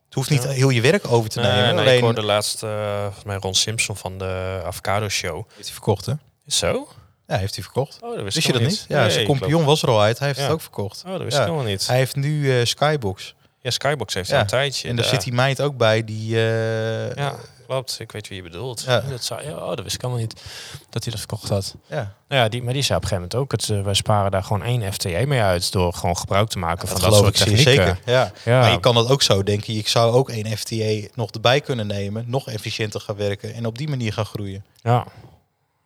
Het 0.04 0.14
hoeft 0.14 0.30
niet 0.30 0.42
Ja. 0.42 0.48
heel 0.48 0.70
je 0.70 0.80
werk 0.80 1.06
over 1.12 1.30
te 1.30 1.40
Nee, 1.40 1.50
nemen. 1.52 1.68
nee, 1.74 1.78
alleen, 1.84 1.96
ik 1.96 2.02
hoorde 2.02 2.22
laatst 2.22 2.62
uh, 2.62 3.00
volgens 3.02 3.24
mij 3.24 3.36
Ron 3.36 3.54
Simpson 3.54 3.96
van 3.96 4.18
de 4.18 4.60
Avocado 4.64 5.08
Show. 5.08 5.36
heeft 5.48 5.64
hij 5.64 5.72
verkocht, 5.72 6.06
hè? 6.06 6.12
Zo? 6.46 6.88
Ja, 7.26 7.36
heeft 7.36 7.54
hij 7.54 7.64
verkocht. 7.64 7.98
Oh, 8.00 8.14
dat 8.14 8.22
wist, 8.34 8.46
je 8.46 8.52
dat 8.52 8.62
niet? 8.62 8.84
Ja, 8.88 9.00
Nee, 9.00 9.10
zijn 9.10 9.26
compagnon 9.26 9.64
was 9.64 9.82
er 9.82 9.88
al 9.88 10.00
uit. 10.00 10.18
Hij 10.18 10.26
heeft 10.26 10.38
Ja. 10.40 10.44
het 10.46 10.54
ook 10.54 10.60
verkocht. 10.60 11.02
Oh, 11.06 11.12
dat 11.12 11.20
wist 11.22 11.32
Ja. 11.36 11.38
ik 11.42 11.44
helemaal 11.48 11.66
niet. 11.70 11.86
Hij 11.86 11.96
heeft 11.96 12.16
nu 12.16 12.58
eh, 12.60 12.64
Skybox. 12.66 13.34
Ja, 13.60 13.70
Skybox 13.70 14.14
heeft 14.14 14.28
Ja, 14.28 14.40
een 14.40 14.46
tijdje. 14.46 14.88
En 14.88 14.96
daar 14.96 15.04
daar- 15.04 15.14
zit 15.14 15.24
die 15.24 15.32
meid 15.32 15.60
ook 15.60 15.76
bij 15.76 16.04
die... 16.04 16.36
eh, 16.36 17.14
Ja, 17.14 17.36
klopt. 17.72 18.00
Ik 18.00 18.12
weet 18.12 18.28
wie 18.28 18.36
je 18.36 18.42
bedoelt. 18.42 18.82
Ja. 18.86 19.00
Dat 19.00 19.24
zou, 19.24 19.42
ja, 19.42 19.56
oh, 19.56 19.68
dat 19.68 19.82
wist 19.82 19.94
ik 19.94 20.00
helemaal 20.00 20.22
niet 20.22 20.42
dat 20.90 21.02
hij 21.02 21.12
dat 21.12 21.20
verkocht 21.20 21.48
had. 21.48 21.74
ja. 21.86 22.14
Nou 22.28 22.42
ja, 22.42 22.48
die, 22.48 22.62
maar 22.62 22.72
die 22.72 22.82
zei 22.82 22.96
op 22.98 23.02
een 23.04 23.08
gegeven 23.08 23.28
moment 23.30 23.52
ook, 23.52 23.60
het, 23.60 23.78
eh, 23.78 23.84
wij 23.84 23.94
sparen 23.94 24.30
daar 24.30 24.42
gewoon 24.44 24.62
één 24.62 24.92
FTE 24.92 25.24
mee 25.26 25.40
uit 25.40 25.72
door 25.72 25.94
gewoon 25.94 26.16
gebruik 26.16 26.48
te 26.48 26.58
maken 26.58 26.78
dat 26.78 26.88
van 26.88 27.00
dat 27.00 27.18
geloof 27.18 27.24
soort 27.24 27.36
technieken. 27.36 27.62
zeker. 27.72 27.98
Ja. 28.04 28.32
Ja, 28.44 28.60
Maar 28.60 28.70
je 28.70 28.80
kan 28.80 28.94
dat 28.94 29.08
ook 29.08 29.22
zo 29.22 29.42
denken. 29.42 29.76
Ik 29.76 29.88
zou 29.88 30.12
ook 30.12 30.30
één 30.30 30.56
FTA 30.56 31.08
nog 31.14 31.30
erbij 31.30 31.60
kunnen 31.60 31.86
nemen. 31.86 32.24
Nog 32.26 32.48
efficiënter 32.48 33.00
gaan 33.00 33.16
werken. 33.16 33.54
En 33.54 33.66
op 33.66 33.78
die 33.78 33.88
manier 33.88 34.12
gaan 34.12 34.26
groeien. 34.26 34.64
ja. 34.82 35.06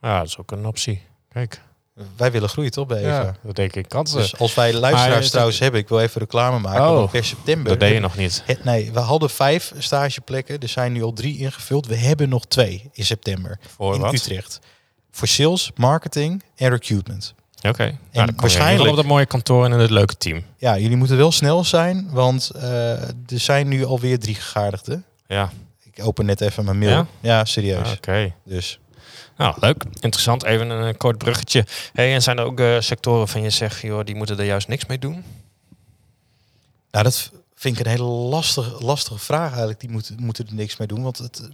ja, 0.03 0.19
dat 0.19 0.27
is 0.27 0.39
ook 0.39 0.51
een 0.51 0.67
optie. 0.67 1.03
Kijk, 1.33 1.61
Wij 2.17 2.31
willen 2.33 2.49
groeien 2.49 2.71
toch 2.71 2.87
bij 2.87 2.99
Eva? 2.99 3.09
ja, 3.23 3.37
dat 3.43 3.57
denk 3.57 3.75
ik 3.75 3.89
kansen. 3.89 4.19
Dus 4.19 4.39
als 4.39 4.55
wij 4.55 4.73
luisteraars 4.75 5.21
het- 5.23 5.31
trouwens 5.31 5.59
hebben. 5.59 5.81
Ik 5.81 5.89
wil 5.89 6.01
even 6.01 6.21
reclame 6.21 6.59
maken. 6.59 6.89
Oh, 6.91 7.11
per 7.11 7.25
september. 7.25 7.69
dat 7.69 7.81
deed 7.81 7.93
je 7.93 8.01
nog 8.01 8.17
niet. 8.17 8.43
Het- 8.47 8.65
nee, 8.65 8.93
we 8.93 8.99
hadden 8.99 9.31
vijf 9.31 9.73
stageplekken. 9.79 10.59
Er 10.61 10.69
zijn 10.69 10.93
nu 10.93 11.03
al 11.03 11.13
drie 11.13 11.39
ingevuld. 11.39 11.87
We 11.87 11.97
hebben 11.97 12.29
nog 12.29 12.45
twee 12.47 12.91
in 12.93 13.05
september. 13.05 13.59
Voor 13.77 13.95
in 13.95 14.01
wat? 14.01 14.13
Utrecht. 14.15 14.61
Voor 15.11 15.29
sales, 15.29 15.71
marketing 15.75 16.43
en 16.57 16.71
recruitment. 16.71 17.35
Oké. 17.69 17.99
Nou, 18.13 18.27
je 18.27 18.33
waarschijnlijk- 18.37 18.91
op 18.91 18.97
dat 18.97 19.05
mooie 19.05 19.27
kantoor 19.27 19.65
en 19.65 19.71
het 19.71 19.91
leuke 19.91 20.17
team. 20.17 20.43
Ja, 20.59 20.79
jullie 20.79 20.97
moeten 20.97 21.17
wel 21.17 21.33
snel 21.33 21.65
zijn. 21.65 22.09
Want 22.11 22.51
eh, 22.51 22.91
er 23.03 23.11
zijn 23.27 23.69
nu 23.69 23.85
alweer 23.85 24.19
drie 24.19 24.35
gegadigden. 24.35 25.05
Ja, 25.27 25.51
Ik 25.93 26.05
open 26.07 26.27
net 26.27 26.41
even 26.41 26.65
mijn 26.65 26.79
mail. 26.79 26.91
Ja? 26.91 27.07
Ja, 27.21 27.45
serieus. 27.45 27.93
oké. 27.93 28.33
Dus 28.45 28.79
Nou, 29.37 29.57
leuk. 29.61 29.85
Interessant. 30.01 30.45
Even 30.45 30.71
een, 30.71 30.93
eh, 30.93 30.99
kort 30.99 31.19
bruggetje. 31.19 31.67
Hey, 31.93 32.15
en 32.15 32.23
zijn 32.23 32.39
er 32.39 32.45
ook 32.45 32.61
eh, 32.61 32.81
sectoren 32.81 33.29
van 33.29 33.43
je 33.43 33.51
zegt, 33.51 33.81
joh, 33.81 34.05
die 34.05 34.15
moeten 34.15 34.39
er 34.39 34.45
juist 34.45 34.69
niks 34.69 34.87
mee 34.87 34.99
doen? 34.99 35.25
Nou, 36.91 37.05
dat 37.05 37.31
vind 37.55 37.79
ik 37.79 37.85
een 37.85 37.91
hele 37.91 38.05
lastige, 38.05 38.85
lastige 38.85 39.19
vraag 39.19 39.49
eigenlijk. 39.49 39.81
Die 39.81 39.91
moeten, 39.91 40.17
moeten 40.21 40.47
er 40.47 40.55
niks 40.55 40.77
mee 40.77 40.89
doen. 40.89 41.03
Want 41.03 41.19
het, 41.19 41.51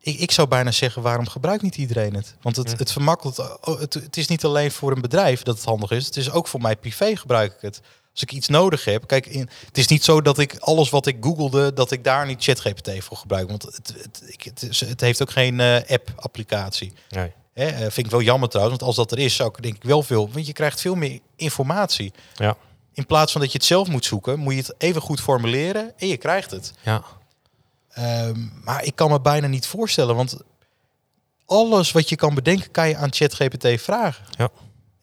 ik, 0.00 0.18
ik 0.18 0.30
zou 0.30 0.48
bijna 0.48 0.70
zeggen, 0.70 1.02
waarom 1.02 1.28
gebruikt 1.28 1.62
niet 1.62 1.76
iedereen 1.76 2.14
het? 2.14 2.34
Want 2.42 2.56
het, 2.56 2.78
het 2.78 2.92
vermakkelijkt... 2.92 3.66
oh, 3.66 3.80
Het, 3.80 3.94
het 3.94 4.16
is 4.16 4.26
niet 4.26 4.44
alleen 4.44 4.70
voor 4.70 4.92
een 4.92 5.00
bedrijf 5.00 5.42
dat 5.42 5.56
het 5.56 5.64
handig 5.64 5.90
is. 5.90 6.06
Het 6.06 6.16
is 6.16 6.30
ook 6.30 6.48
voor 6.48 6.60
mij 6.60 6.76
privé 6.76 7.16
gebruik 7.16 7.52
ik 7.52 7.60
het. 7.60 7.80
Als 8.12 8.22
ik 8.22 8.32
iets 8.32 8.48
nodig 8.48 8.84
heb... 8.84 9.06
Kijk, 9.06 9.26
in, 9.26 9.48
het 9.66 9.78
is 9.78 9.86
niet 9.86 10.04
zo 10.04 10.22
dat 10.22 10.38
ik 10.38 10.56
alles 10.58 10.90
wat 10.90 11.06
ik 11.06 11.16
googelde... 11.20 11.72
dat 11.72 11.90
ik 11.90 12.04
daar 12.04 12.26
niet 12.26 12.42
ChatGPT 12.42 12.90
voor 13.04 13.16
gebruik. 13.16 13.48
Want 13.48 13.62
het, 13.62 13.94
het, 14.02 14.22
ik, 14.26 14.42
het, 14.42 14.80
het 14.80 15.00
heeft 15.00 15.22
ook 15.22 15.30
geen 15.30 15.60
eh, 15.60 15.90
app-applicatie. 15.90 16.92
Nee. 17.08 17.32
Hè, 17.52 17.66
eh, 17.66 17.78
vind 17.78 18.06
ik 18.06 18.10
wel 18.10 18.22
jammer 18.22 18.48
trouwens, 18.48 18.78
want 18.78 18.88
als 18.88 19.08
dat 19.08 19.18
er 19.18 19.24
is, 19.24 19.34
zou 19.34 19.50
ik 19.56 19.62
denk 19.62 19.74
ik 19.76 19.82
wel 19.82 20.02
veel. 20.02 20.30
Want 20.32 20.46
je 20.46 20.52
krijgt 20.52 20.80
veel 20.80 20.94
meer 20.94 21.20
informatie. 21.36 22.12
Ja. 22.34 22.56
In 22.92 23.06
plaats 23.06 23.32
van 23.32 23.40
dat 23.40 23.52
je 23.52 23.58
het 23.58 23.66
zelf 23.66 23.88
moet 23.88 24.04
zoeken, 24.04 24.38
moet 24.38 24.54
je 24.54 24.60
het 24.60 24.74
even 24.78 25.00
goed 25.00 25.20
formuleren 25.20 25.92
en 25.98 26.08
je 26.08 26.16
krijgt 26.16 26.50
het. 26.50 26.72
Ja. 26.82 27.02
Ehm, 27.90 28.46
maar 28.64 28.84
ik 28.84 28.94
kan 28.94 29.10
me 29.10 29.20
bijna 29.20 29.46
niet 29.46 29.66
voorstellen, 29.66 30.16
want 30.16 30.36
alles 31.46 31.92
wat 31.92 32.08
je 32.08 32.16
kan 32.16 32.34
bedenken, 32.34 32.70
kan 32.70 32.88
je 32.88 32.96
aan 32.96 33.12
ChatGPT 33.12 33.80
vragen. 33.80 34.24
Ja. 34.30 34.50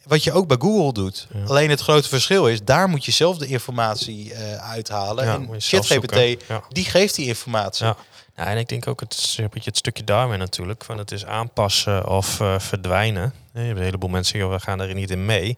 Wat 0.08 0.24
je 0.24 0.32
ook 0.32 0.48
bij 0.48 0.58
Google 0.60 0.93
doet. 0.93 1.28
Ja. 1.34 1.43
Alleen 1.43 1.70
het 1.70 1.82
grote 1.82 2.08
verschil 2.08 2.48
is, 2.48 2.63
daar 2.63 2.89
moet 2.89 3.06
je 3.06 3.12
zelf 3.12 3.38
de 3.38 3.48
informatie 3.48 4.34
eh, 4.34 4.70
uithalen. 4.72 5.26
Ja, 5.26 5.34
en 5.34 5.50
ChatGPT. 5.58 6.48
Ja. 6.48 6.63
die 6.70 6.86
geeft 6.86 7.15
die 7.15 7.26
informatie. 7.26 7.86
Ja. 7.86 7.98
Ja, 8.38 8.46
en 8.46 8.58
ik 8.58 8.70
denk 8.70 8.88
ook 8.88 9.00
het, 9.00 9.13
is 9.13 9.38
een 9.38 9.50
beetje 9.52 9.70
het 9.70 9.78
stukje 9.78 10.04
daarmee 10.04 10.38
natuurlijk. 10.38 10.84
Van 10.84 10.98
het 10.98 11.12
is 11.12 11.26
aanpassen 11.26 12.10
of 12.10 12.39
eh, 12.39 12.60
verdwijnen. 12.60 13.34
Je 13.54 13.60
hebt 13.60 13.78
een 13.78 13.84
heleboel 13.84 14.10
mensen, 14.10 14.39
joh, 14.39 14.52
we 14.52 14.60
gaan 14.60 14.80
er 14.80 14.93
niet 14.93 15.12
in 15.12 15.26
mee. 15.26 15.58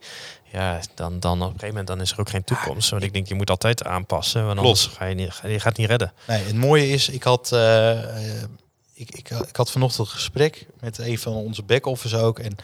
Ja, 0.52 0.80
dan, 0.94 1.20
dan 1.20 1.32
op 1.32 1.40
een 1.40 1.46
gegeven 1.46 1.68
moment 1.68 1.86
dan 1.86 2.00
is 2.00 2.12
er 2.12 2.20
ook 2.20 2.28
geen 2.28 2.44
toekomst. 2.44 2.90
Want 2.90 3.02
ik 3.02 3.12
denk, 3.12 3.28
je 3.28 3.34
moet 3.34 3.50
altijd 3.50 3.84
aanpassen. 3.84 4.46
Want 4.46 4.58
anders 4.58 4.86
ga 4.86 5.04
je, 5.04 5.14
niet, 5.14 5.40
je 5.42 5.60
gaat 5.60 5.76
niet 5.76 5.88
redden. 5.88 6.12
Nee, 6.26 6.42
het 6.42 6.56
mooie 6.56 6.88
is, 6.88 7.08
ik 7.08 7.22
had, 7.22 7.52
eh, 7.52 7.98
ik, 8.94 9.10
ik, 9.10 9.30
ik 9.30 9.56
had 9.56 9.70
vanochtend 9.70 10.06
een 10.06 10.14
gesprek 10.14 10.66
met 10.80 10.98
een 10.98 11.18
van 11.18 11.32
onze 11.32 11.62
back-office 11.62 12.16
ook. 12.16 12.38
En 12.38 12.56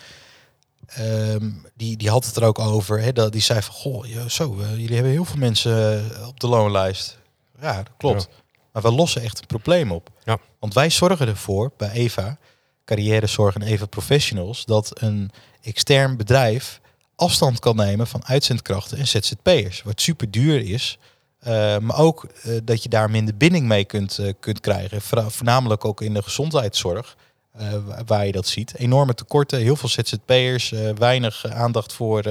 ehm, 0.87 1.51
die, 1.75 1.96
die 1.96 2.11
had 2.11 2.27
het 2.27 2.37
er 2.37 2.44
ook 2.44 2.59
over. 2.59 3.01
Hè, 3.01 3.12
dat, 3.12 3.33
die 3.33 3.40
zei 3.40 3.62
van, 3.62 3.75
goh, 3.75 4.05
zo, 4.29 4.61
eh, 4.61 4.70
jullie 4.70 4.94
hebben 4.94 5.12
heel 5.12 5.25
veel 5.25 5.38
mensen 5.38 6.05
eh, 6.14 6.29
op 6.29 6.40
de 6.40 6.46
loonlijst. 6.46 7.18
Ja, 7.61 7.77
dat 7.77 7.92
klopt. 7.96 8.29
Maar 8.72 8.83
we 8.83 8.92
lossen 8.92 9.22
echt 9.22 9.38
een 9.40 9.46
probleem 9.46 9.92
op. 9.92 10.11
Ja. 10.25 10.38
Want 10.59 10.75
wij 10.75 10.90
zorgen 10.90 11.29
ervoor, 11.29 11.72
bij 11.77 11.90
Eva, 11.90 12.38
carrièrezorg 12.85 13.55
en 13.55 13.62
Eva 13.62 13.87
Professionals, 13.87 14.64
dat 14.64 15.01
een 15.01 15.31
extern 15.62 16.16
bedrijf 16.16 16.81
afstand 17.16 17.59
kan 17.59 17.77
nemen 17.77 18.07
van 18.07 18.27
uitzendkrachten 18.27 18.99
en 18.99 19.07
ZZP'ers. 19.07 19.83
Wat 19.83 20.01
super 20.01 20.31
duur 20.31 20.61
is. 20.61 20.99
Uh, 21.46 21.79
maar 21.79 21.99
ook 21.99 22.27
uh, 22.46 22.59
dat 22.64 22.83
je 22.83 22.88
daar 22.88 23.11
minder 23.11 23.37
binding 23.37 23.66
mee 23.66 23.85
kunt, 23.85 24.18
uh, 24.18 24.33
kunt 24.40 24.61
krijgen. 24.61 25.01
Vo 25.03 25.29
voornamelijk 25.29 25.85
ook 25.85 26.01
in 26.01 26.14
de 26.14 26.22
gezondheidszorg, 26.22 27.16
uh, 27.61 27.66
waar 28.07 28.27
je 28.27 28.33
dat 28.33 28.47
ziet. 28.47 28.75
Enorme 28.75 29.14
tekorten, 29.14 29.59
heel 29.59 29.77
veel 29.77 29.88
ZZP'ers, 29.88 30.73
weinig 30.99 31.47
aandacht 31.47 31.92
voor, 31.92 32.25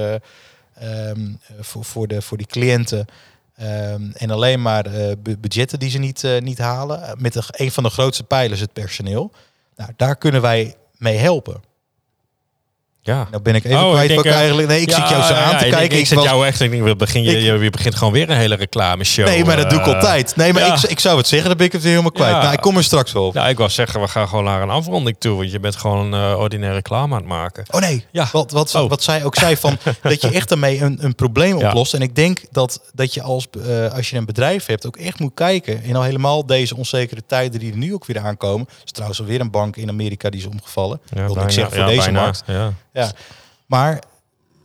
um, 0.82 1.38
voor, 1.60 1.84
voor, 1.84 2.06
de, 2.08 2.22
voor 2.22 2.36
die 2.36 2.46
cliënten. 2.46 3.06
Ehm, 3.56 4.10
en 4.12 4.30
alleen 4.30 4.62
maar 4.62 4.86
eh, 4.86 5.12
bu- 5.22 5.36
budgetten 5.36 5.78
die 5.78 5.90
ze 5.90 5.98
niet, 5.98 6.24
eh, 6.24 6.40
niet 6.40 6.58
halen. 6.58 7.02
Eh, 7.02 7.12
Met 7.18 7.36
een 7.50 7.72
van 7.72 7.82
de 7.82 7.90
grootste 7.90 8.24
pijlers, 8.24 8.60
het 8.60 8.72
personeel. 8.72 9.30
Nou, 9.76 9.90
daar 9.96 10.16
kunnen 10.16 10.40
wij 10.42 10.74
mee 10.96 11.16
helpen. 11.16 11.62
Ja. 13.06 13.26
Nou 13.30 13.42
ben 13.42 13.54
ik 13.54 13.64
even 13.64 13.78
Oh, 13.78 13.86
ik 13.86 13.92
kwijt 13.92 14.08
denk, 14.08 14.20
ik 14.20 14.26
eh, 14.26 14.36
eigenlijk... 14.36 14.68
Nee, 14.68 14.80
ik 14.80 14.90
zit 14.90 15.08
jou 15.08 15.22
zo 15.22 15.32
aan 15.34 15.50
ja, 15.50 15.58
te 15.58 15.64
kijken. 15.64 15.82
Ik, 15.82 15.92
Ik 15.92 16.06
zit 16.06 16.16
was- 16.16 16.26
jou 16.26 16.46
echt. 16.46 16.60
Ik 16.60 16.70
denk, 16.70 16.82
we 16.84 16.96
begin, 16.96 17.22
je, 17.22 17.40
je, 17.42 17.52
je 17.58 17.70
begint 17.70 17.94
gewoon 17.94 18.12
weer 18.12 18.30
een 18.30 18.36
hele 18.36 18.54
reclameshow. 18.54 19.26
Nee, 19.26 19.44
maar 19.44 19.56
dat 19.56 19.70
doe 19.70 19.78
ik 19.78 19.86
eh, 19.86 19.94
altijd. 19.94 20.36
Nee, 20.36 20.52
maar 20.52 20.66
ja. 20.66 20.74
ik, 20.74 20.82
ik 20.82 21.00
zou 21.00 21.16
het 21.18 21.26
zeggen, 21.26 21.48
dan 21.48 21.56
ben 21.56 21.66
ik 21.66 21.72
het 21.72 21.80
weer 21.82 21.90
helemaal 21.90 22.12
kwijt. 22.12 22.32
Nou, 22.36 22.52
ik 22.52 22.60
kom 22.60 22.76
er 22.76 22.84
straks 22.84 23.12
wel 23.12 23.26
op. 23.26 23.34
Ja, 23.34 23.48
ik 23.48 23.58
wou 23.58 23.70
zeggen, 23.70 24.00
we 24.00 24.08
gaan 24.08 24.28
gewoon 24.28 24.44
naar 24.44 24.62
een 24.62 24.70
afronding 24.70 25.16
toe. 25.18 25.36
Want 25.36 25.50
je 25.52 25.60
bent 25.60 25.76
gewoon 25.76 26.12
een 26.12 26.30
eh, 26.32 26.38
ordinaire 26.38 26.76
reclame 26.76 27.14
aan 27.14 27.20
het 27.20 27.28
maken. 27.28 27.64
Oh 27.70 27.80
nee, 27.80 28.04
Ja. 28.12 28.28
wat, 28.32 28.50
wat, 28.50 28.74
Oh. 28.74 28.88
wat 28.88 29.02
zij 29.02 29.24
ook 29.24 29.34
zei 29.36 29.56
van 29.56 29.78
dat 30.02 30.20
je 30.22 30.30
echt 30.30 30.48
daarmee 30.48 30.80
een, 30.80 30.98
een 31.00 31.14
probleem 31.14 31.56
oplost. 31.56 31.94
En 31.94 32.00
ik 32.02 32.14
denk 32.14 32.40
dat, 32.50 32.80
dat 32.94 33.14
je 33.14 33.22
als, 33.22 33.46
als 33.92 34.10
je 34.10 34.16
een 34.16 34.24
bedrijf 34.26 34.66
hebt 34.66 34.86
ook 34.86 34.96
echt 34.96 35.18
moet 35.20 35.34
kijken. 35.34 35.82
En 35.84 35.96
al 35.96 36.02
helemaal 36.02 36.46
deze 36.46 36.76
onzekere 36.76 37.20
tijden 37.26 37.60
die 37.60 37.70
er 37.72 37.78
nu 37.78 37.94
ook 37.94 38.06
weer 38.06 38.18
aankomen. 38.18 38.66
Er 38.68 38.74
is 38.84 38.90
trouwens 38.92 39.20
alweer 39.20 39.40
een 39.40 39.50
bank 39.50 39.76
in 39.76 39.88
Amerika 39.88 40.30
die 40.30 40.40
is 40.40 40.46
omgevallen. 40.46 41.00
Ja, 41.14 41.26
Wil 41.26 41.42
ik 41.42 41.50
zeggen 41.50 41.76
voor 41.76 41.86
deze 41.86 42.10
markt. 42.12 42.42
Ja. 42.46 42.72
Ja. 42.96 43.12
Maar 43.66 44.02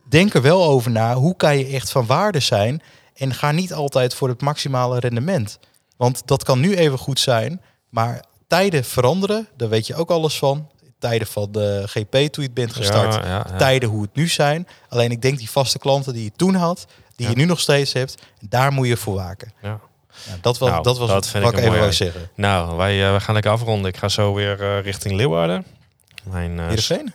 denk 0.09 0.33
er 0.33 0.41
wel 0.41 0.63
over 0.63 0.91
na. 0.91 1.13
Hoe 1.13 1.35
kan 1.35 1.57
je 1.57 1.65
echt 1.65 1.91
van 1.91 2.05
waarde 2.05 2.39
zijn? 2.39 2.81
En 3.15 3.33
ga 3.33 3.51
niet 3.51 3.73
altijd 3.73 4.13
voor 4.13 4.27
het 4.27 4.41
maximale 4.41 4.99
rendement. 4.99 5.59
Want 5.97 6.21
dat 6.25 6.43
kan 6.43 6.59
nu 6.59 6.75
even 6.75 6.97
goed 6.97 7.19
zijn. 7.19 7.61
Maar 7.89 8.23
tijden 8.47 8.83
veranderen. 8.83 9.47
Daar 9.57 9.69
weet 9.69 9.87
je 9.87 9.95
ook 9.95 10.09
alles 10.09 10.37
van. 10.37 10.69
Tijden 10.99 11.27
van 11.27 11.51
de 11.51 11.83
GP 11.85 12.11
toen 12.11 12.29
je 12.31 12.41
het 12.41 12.53
bent 12.53 12.73
gestart. 12.73 13.13
Ja, 13.13 13.25
ja, 13.25 13.45
ja. 13.49 13.57
Tijden 13.57 13.89
hoe 13.89 14.01
het 14.01 14.15
nu 14.15 14.27
zijn. 14.27 14.67
Alleen 14.89 15.11
ik 15.11 15.21
denk 15.21 15.37
die 15.37 15.49
vaste 15.49 15.79
klanten 15.79 16.13
die 16.13 16.23
je 16.23 16.31
toen 16.35 16.55
had. 16.55 16.85
Die 17.15 17.29
je 17.29 17.35
nu 17.35 17.45
nog 17.45 17.59
steeds 17.59 17.93
hebt. 17.93 18.21
Daar 18.39 18.71
moet 18.71 18.87
je 18.87 18.97
voor 18.97 19.15
waken. 19.15 19.53
Ja. 19.61 19.79
Nou, 20.27 20.39
dat 20.41 20.57
was, 20.57 20.69
Nou, 20.69 20.83
dat 20.83 20.97
was 20.97 21.09
dat 21.09 21.31
wat 21.31 21.53
ik 21.53 21.59
even 21.59 21.79
wou 21.79 21.93
zeggen. 21.93 22.29
Nou, 22.35 22.77
wij, 22.77 23.03
eh, 23.03 23.09
wij 23.09 23.19
gaan 23.19 23.33
lekker 23.33 23.51
afronden. 23.51 23.89
Ik 23.91 23.97
ga 23.97 24.07
zo 24.07 24.33
weer 24.33 24.61
eh, 24.61 24.81
richting 24.83 25.15
Leeuwarden. 25.15 25.65
Mijn, 26.23 26.59
Heerenveen? 26.59 27.13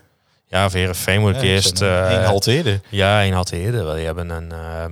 Ja, 0.49 0.71
Verenveen 0.71 1.21
moet 1.21 1.35
ik 1.35 1.43
Ja, 1.43 1.47
eerst... 1.49 1.79
zo'n, 1.79 1.89
eh, 1.89 2.11
één 2.11 2.25
halte 2.25 2.53
eerder. 2.53 2.81
Ja, 2.89 3.23
een 3.25 3.33
had 3.33 3.51
eerder. 3.51 3.85
wel. 3.85 3.95
Die 3.95 4.05
hebben 4.05 4.31
een 4.31 4.53
eh, 4.53 4.85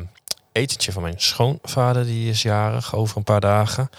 etentje 0.52 0.92
van 0.92 1.02
mijn 1.02 1.14
schoonvader, 1.16 2.04
die 2.04 2.30
is 2.30 2.42
jarig, 2.42 2.94
over 2.94 3.16
een 3.16 3.24
paar 3.24 3.40
dagen. 3.40 3.90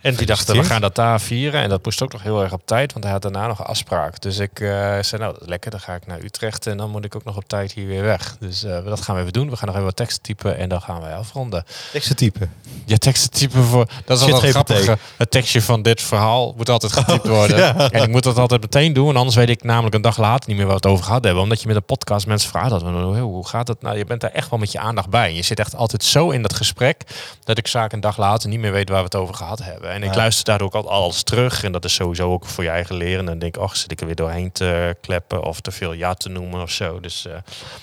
En 0.00 0.14
die 0.14 0.26
dachten, 0.26 0.56
we 0.56 0.64
gaan 0.64 0.80
dat 0.80 0.94
daar 0.94 1.20
vieren. 1.20 1.62
En 1.62 1.68
dat 1.68 1.84
moest 1.84 2.02
ook 2.02 2.12
nog 2.12 2.22
heel 2.22 2.42
erg 2.42 2.52
op 2.52 2.62
tijd, 2.64 2.92
want 2.92 3.04
hij 3.04 3.12
had 3.12 3.22
daarna 3.22 3.46
nog 3.46 3.58
een 3.58 3.64
afspraak. 3.64 4.20
Dus 4.20 4.38
ik 4.38 4.60
eh, 4.60 4.68
zei, 5.00 5.20
nou, 5.20 5.32
dat 5.32 5.42
is 5.42 5.48
lekker, 5.48 5.70
dan 5.70 5.80
ga 5.80 5.94
ik 5.94 6.06
naar 6.06 6.20
Utrecht 6.20 6.66
en 6.66 6.76
dan 6.76 6.90
moet 6.90 7.04
ik 7.04 7.16
ook 7.16 7.24
nog 7.24 7.36
op 7.36 7.48
tijd 7.48 7.72
hier 7.72 7.86
weer 7.86 8.02
weg. 8.02 8.36
Dus 8.40 8.64
eh, 8.64 8.84
dat 8.84 9.00
gaan 9.00 9.14
we 9.14 9.20
even 9.20 9.32
doen. 9.32 9.50
We 9.50 9.56
gaan 9.56 9.66
nog 9.66 9.74
even 9.74 9.86
wat 9.86 9.96
teksten 9.96 10.22
typen 10.22 10.56
en 10.56 10.68
dan 10.68 10.82
gaan 10.82 11.00
wij 11.00 11.14
afronden. 11.14 11.64
Teksten 11.92 12.16
typen. 12.16 12.52
Ja, 12.84 12.96
teksten 12.96 13.30
typen 13.30 13.62
voor... 13.62 13.88
Dat 14.04 14.18
is 14.18 14.24
Shit 14.24 14.32
altijd 14.34 14.52
grappig. 14.52 14.98
Het 15.16 15.30
tekstje 15.30 15.62
van 15.62 15.82
dit 15.82 16.02
verhaal 16.02 16.54
moet 16.56 16.68
altijd 16.68 16.92
getypt 16.92 17.26
worden. 17.26 17.58
ja. 17.58 17.90
En 17.90 18.02
ik 18.02 18.08
moet 18.08 18.22
dat 18.22 18.38
altijd 18.38 18.60
meteen 18.60 18.92
doen. 18.92 19.08
En 19.08 19.16
anders 19.16 19.36
weet 19.36 19.48
ik 19.48 19.62
namelijk 19.62 19.94
een 19.94 20.02
dag 20.02 20.18
later 20.18 20.48
niet 20.48 20.56
meer 20.56 20.66
waar 20.66 20.80
we 20.80 20.86
het 20.86 20.92
over 20.92 21.04
gehad 21.04 21.24
hebben. 21.24 21.42
Omdat 21.42 21.60
je 21.60 21.66
met 21.66 21.76
een 21.76 21.84
podcast 21.84 22.26
mensen 22.26 22.50
vraagt 22.50 22.70
dat. 22.70 22.82
Hoe 22.82 23.16
hoe 23.16 23.46
gaat 23.46 23.68
het? 23.68 23.82
Nou, 23.82 23.96
je 23.96 24.04
bent 24.04 24.20
daar 24.20 24.30
echt 24.30 24.50
wel 24.50 24.58
met 24.58 24.72
je 24.72 24.78
aandacht 24.78 25.08
bij. 25.08 25.34
Je 25.34 25.42
zit 25.42 25.58
echt 25.58 25.74
altijd 25.74 26.04
zo 26.04 26.30
in 26.30 26.42
dat 26.42 26.54
gesprek... 26.54 27.02
dat 27.44 27.58
ik 27.58 27.66
zaak 27.66 27.92
een 27.92 28.00
dag 28.00 28.16
later 28.16 28.48
niet 28.48 28.60
meer 28.60 28.72
weet 28.72 28.88
waar 28.88 28.98
we 28.98 29.04
het 29.04 29.14
over 29.14 29.34
gehad 29.34 29.64
hebben. 29.64 29.89
En 29.90 30.02
ik 30.02 30.10
Ja. 30.10 30.16
luister 30.16 30.44
daardoor 30.44 30.66
ook 30.66 30.84
al 30.84 30.90
alles 30.90 31.22
terug. 31.22 31.64
En 31.64 31.72
dat 31.72 31.84
is 31.84 31.94
sowieso 31.94 32.32
ook 32.32 32.46
voor 32.46 32.64
je 32.64 32.70
eigen 32.70 32.96
leren. 32.96 33.18
En 33.18 33.26
dan 33.26 33.38
denk 33.38 33.56
ik, 33.56 33.62
ach, 33.62 33.76
zit 33.76 33.92
ik 33.92 34.00
er 34.00 34.06
weer 34.06 34.14
doorheen 34.14 34.52
te 34.52 34.96
kleppen... 35.00 35.42
of 35.44 35.60
te 35.60 35.70
veel 35.70 35.92
ja 35.92 36.14
te 36.14 36.28
noemen 36.28 36.62
of 36.62 36.70
zo. 36.70 37.00
Dus 37.00 37.26
eh, 37.26 37.32
ik 37.32 37.42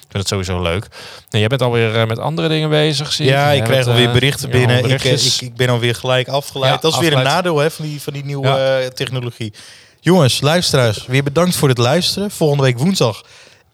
vind 0.10 0.13
het 0.13 0.28
sowieso 0.28 0.62
leuk. 0.62 0.88
En 1.30 1.39
jij 1.39 1.48
bent 1.48 1.62
alweer 1.62 1.96
eh, 2.02 2.08
met 2.08 2.20
andere 2.20 2.48
dingen 2.48 2.70
bezig, 2.70 3.13
zie 3.13 3.26
Ja, 3.26 3.50
ik 3.50 3.58
Jij 3.58 3.65
krijg 3.67 3.88
alweer 3.88 4.08
eh, 4.08 4.13
berichten 4.13 4.50
binnen. 4.50 4.78
Ik, 4.89 5.04
eh, 5.04 5.12
ik, 5.12 5.41
ik 5.41 5.56
ben 5.56 5.70
alweer 5.70 5.96
gelijk 5.96 6.28
afgeleid. 6.28 6.74
Ja, 6.74 6.80
dat 6.80 6.93
is 6.93 7.00
weer 7.00 7.13
een 7.13 7.24
nadeel 7.24 7.58
hè, 7.58 7.72
van, 7.72 7.86
die, 7.86 8.02
van 8.02 8.13
die 8.13 8.26
nieuwe 8.26 8.48
Ja. 8.48 8.80
eh, 8.80 8.88
technologie. 8.88 9.54
Jongens, 10.00 10.41
luisteraars, 10.41 11.06
weer 11.06 11.24
bedankt 11.24 11.56
voor 11.56 11.70
het 11.70 11.78
luisteren. 11.78 12.32
Volgende 12.32 12.63
week 12.63 12.78
woensdag. 12.78 13.24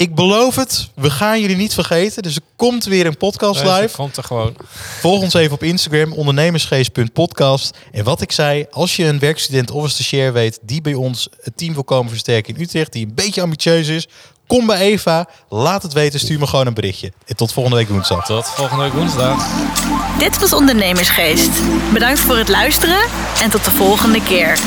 Ik 0.04 0.16
beloof 0.16 0.56
het, 0.56 0.90
we 0.96 1.10
gaan 1.10 1.42
jullie 1.42 1.56
niet 1.56 1.74
vergeten. 1.74 2.24
Dus 2.24 2.36
er 2.36 2.42
komt 2.56 2.86
weer 2.86 3.06
een 3.06 3.18
podcast 3.18 3.64
live. 3.64 3.96
Komt 3.96 4.18
er 4.18 4.24
gewoon. 4.24 4.56
Volg 5.00 5.22
ons 5.22 5.34
even 5.34 5.54
op 5.54 5.64
Instagram, 5.64 6.14
ondernemersgeest.podcast. 6.14 7.78
En 7.92 8.04
wat 8.04 8.22
ik 8.22 8.32
zei, 8.32 8.66
als 8.72 8.96
je 8.96 9.06
een 9.06 9.20
werkstudent 9.20 9.72
of 9.72 9.84
een 9.84 9.90
stagiair 9.90 10.34
weet... 10.34 10.60
die 10.62 10.82
bij 10.82 10.94
ons 10.94 11.28
het 11.42 11.58
team 11.58 11.74
wil 11.74 11.84
komen 11.84 12.10
versterken 12.10 12.56
in 12.56 12.62
Utrecht... 12.62 12.92
die 12.92 13.06
een 13.06 13.14
beetje 13.16 13.42
ambitieus 13.42 13.88
is, 13.88 14.08
kom 14.48 14.66
bij 14.66 14.80
Eva. 14.80 15.30
Laat 15.50 15.84
het 15.84 15.94
weten, 15.94 16.20
stuur 16.20 16.40
me 16.40 16.48
gewoon 16.48 16.68
een 16.68 16.74
berichtje. 16.74 17.12
En 17.26 17.36
tot 17.36 17.54
volgende 17.54 17.78
week 17.78 17.90
woensdag. 17.90 18.26
Tot 18.26 18.50
volgende 18.50 18.84
week 18.84 18.94
woensdag. 18.94 19.48
Dit 20.18 20.40
was 20.40 20.54
Ondernemersgeest. 20.54 21.52
Bedankt 21.94 22.20
voor 22.20 22.38
het 22.38 22.50
luisteren 22.50 23.06
en 23.42 23.50
tot 23.50 23.66
de 23.66 23.72
volgende 23.72 24.24
keer. 24.24 24.60